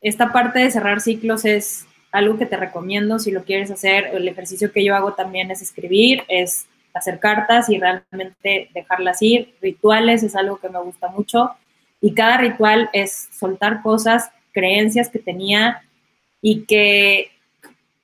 esta 0.00 0.32
parte 0.32 0.58
de 0.58 0.72
cerrar 0.72 1.00
ciclos 1.00 1.44
es 1.44 1.86
algo 2.10 2.36
que 2.36 2.46
te 2.46 2.56
recomiendo 2.56 3.20
si 3.20 3.30
lo 3.30 3.44
quieres 3.44 3.70
hacer. 3.70 4.06
El 4.06 4.26
ejercicio 4.26 4.72
que 4.72 4.84
yo 4.84 4.96
hago 4.96 5.12
también 5.12 5.52
es 5.52 5.62
escribir, 5.62 6.24
es 6.26 6.66
hacer 6.94 7.18
cartas 7.18 7.68
y 7.68 7.78
realmente 7.78 8.70
dejarlas 8.72 9.20
ir. 9.20 9.54
Rituales 9.60 10.22
es 10.22 10.36
algo 10.36 10.58
que 10.58 10.68
me 10.68 10.80
gusta 10.80 11.08
mucho 11.08 11.50
y 12.00 12.14
cada 12.14 12.38
ritual 12.38 12.88
es 12.92 13.28
soltar 13.32 13.82
cosas, 13.82 14.30
creencias 14.52 15.08
que 15.08 15.18
tenía 15.18 15.82
y 16.40 16.64
que 16.64 17.30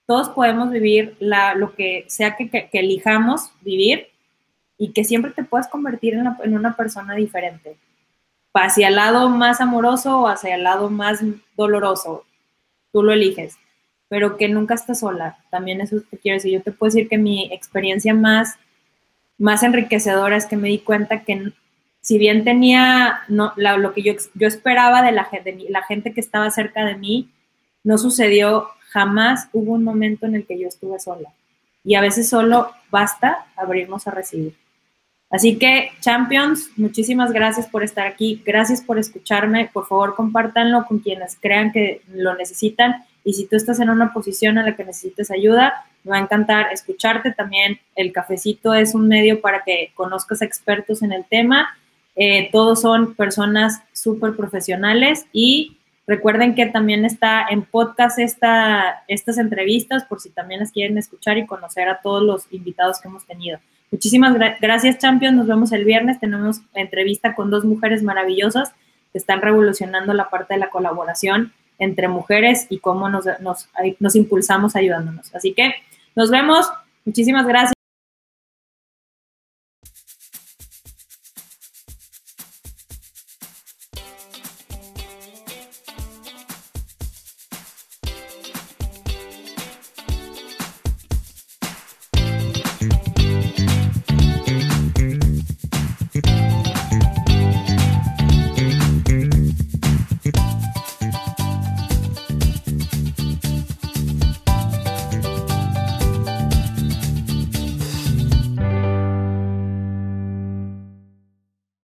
todos 0.07 0.29
podemos 0.31 0.71
vivir 0.71 1.17
la, 1.21 1.55
lo 1.55 1.75
que 1.75 2.05
sea 2.09 2.37
que, 2.37 2.69
elijamos 2.73 3.53
vivir 3.61 4.09
y 4.77 4.93
que 4.93 5.05
siempre 5.05 5.31
te 5.31 5.45
puedes 5.45 5.69
convertir 5.69 6.15
en, 6.15 6.27
en 6.43 6.57
una 6.57 6.75
persona 6.75 7.15
diferente, 7.15 7.77
hacia 8.55 8.89
el 8.89 8.97
lado 8.97 9.29
más 9.29 9.61
amoroso 9.61 10.21
o 10.21 10.29
hacia 10.29 10.55
el 10.57 10.65
lado 10.65 10.91
más 10.91 11.23
doloroso. 11.57 12.25
Tú 12.93 13.03
lo 13.03 13.13
eliges 13.13 13.57
pero 14.11 14.37
que 14.37 14.49
nunca 14.49 14.75
estás 14.75 14.99
sola. 14.99 15.39
También 15.51 15.81
eso 15.81 16.03
te 16.11 16.19
quiero 16.19 16.35
decir. 16.35 16.53
Yo 16.53 16.63
te 16.63 16.73
puedo 16.73 16.91
decir 16.91 17.09
que 17.09 17.17
mi 17.17 17.49
experiencia 17.55 18.13
más, 18.13 18.57
más 19.41 19.63
enriquecedora 19.63 20.37
es 20.37 20.47
que 20.47 20.57
me 20.57 20.69
di 20.69 20.79
cuenta 20.79 21.25
que 21.25 21.53
si 22.03 22.19
bien 22.19 22.45
tenía 22.45 23.23
no, 23.29 23.53
lo 23.57 23.93
que 23.95 24.03
yo, 24.03 24.13
yo 24.35 24.47
esperaba 24.47 25.03
de 25.03 25.13
la, 25.13 25.29
de 25.33 25.67
la 25.71 25.83
gente 25.83 26.13
que 26.13 26.21
estaba 26.21 26.51
cerca 26.51 26.85
de 26.85 26.97
mí, 26.97 27.31
no 27.83 27.97
sucedió 27.97 28.69
jamás. 28.91 29.49
Hubo 29.53 29.73
un 29.73 29.83
momento 29.83 30.27
en 30.27 30.35
el 30.35 30.47
que 30.47 30.59
yo 30.59 30.69
estuve 30.69 31.01
sola. 31.01 31.31
Y 31.83 31.95
a 31.95 32.03
veces 32.03 32.29
solo 32.29 32.71
basta 32.91 33.47
abrirnos 33.57 34.07
a 34.07 34.11
recibir. 34.11 34.55
Así 35.31 35.59
que, 35.59 35.93
Champions, 36.01 36.71
muchísimas 36.77 37.33
gracias 37.33 37.67
por 37.67 37.83
estar 37.83 38.07
aquí. 38.07 38.43
Gracias 38.45 38.83
por 38.83 38.99
escucharme. 38.99 39.71
Por 39.73 39.87
favor, 39.87 40.15
compártanlo 40.15 40.85
con 40.87 40.99
quienes 40.99 41.39
crean 41.41 41.73
que 41.73 42.03
lo 42.13 42.35
necesitan 42.35 43.05
y 43.25 43.35
si 43.35 43.47
tú 43.47 43.57
estás 43.57 43.81
en 43.81 43.91
una 43.91 44.13
posición 44.13 44.59
en 44.59 44.65
la 44.65 44.77
que 44.77 44.85
necesites 44.85 45.31
ayuda, 45.31 45.85
me 46.05 46.13
va 46.13 46.17
a 46.17 46.21
encantar 46.21 46.73
escucharte. 46.73 47.33
También 47.33 47.79
el 47.95 48.13
cafecito 48.13 48.75
es 48.75 48.95
un 48.95 49.09
medio 49.09 49.41
para 49.41 49.63
que 49.63 49.93
conozcas 49.95 50.43
expertos 50.43 51.03
en 51.03 51.13
el 51.13 51.25
tema. 51.25 51.69
Eh, 52.17 52.49
todos 52.51 52.81
son 52.81 53.15
personas 53.15 53.83
súper 53.93 54.35
profesionales 54.35 55.27
y 55.33 55.77
recuerden 56.07 56.55
que 56.55 56.67
también 56.67 57.05
está 57.05 57.47
en 57.49 57.63
podcast 57.63 58.19
esta, 58.19 59.05
estas 59.07 59.39
entrevistas 59.39 60.05
por 60.05 60.21
si 60.21 60.31
también 60.31 60.61
las 60.61 60.73
quieren 60.73 60.99
escuchar 60.99 61.39
y 61.39 61.47
conocer 61.47 61.89
a 61.89 62.01
todos 62.01 62.23
los 62.23 62.53
invitados 62.53 63.01
que 63.01 63.09
hemos 63.09 63.27
tenido. 63.27 63.59
Muchísimas 63.91 64.37
gracias, 64.61 64.99
Champions. 64.99 65.37
Nos 65.37 65.47
vemos 65.47 65.73
el 65.73 65.85
viernes. 65.85 66.21
Tenemos 66.21 66.61
entrevista 66.75 67.35
con 67.35 67.51
dos 67.51 67.65
mujeres 67.65 68.03
maravillosas 68.03 68.73
que 69.13 69.19
están 69.19 69.43
revolucionando 69.43 70.15
la 70.15 70.31
parte 70.31 70.55
de 70.55 70.61
la 70.61 70.71
colaboración 70.71 71.53
entre 71.81 72.07
mujeres 72.07 72.67
y 72.69 72.79
cómo 72.79 73.09
nos, 73.09 73.25
nos, 73.41 73.69
nos 73.99 74.15
impulsamos 74.15 74.77
ayudándonos. 74.77 75.35
Así 75.35 75.53
que 75.53 75.75
nos 76.15 76.31
vemos. 76.31 76.71
Muchísimas 77.05 77.47
gracias. 77.47 77.80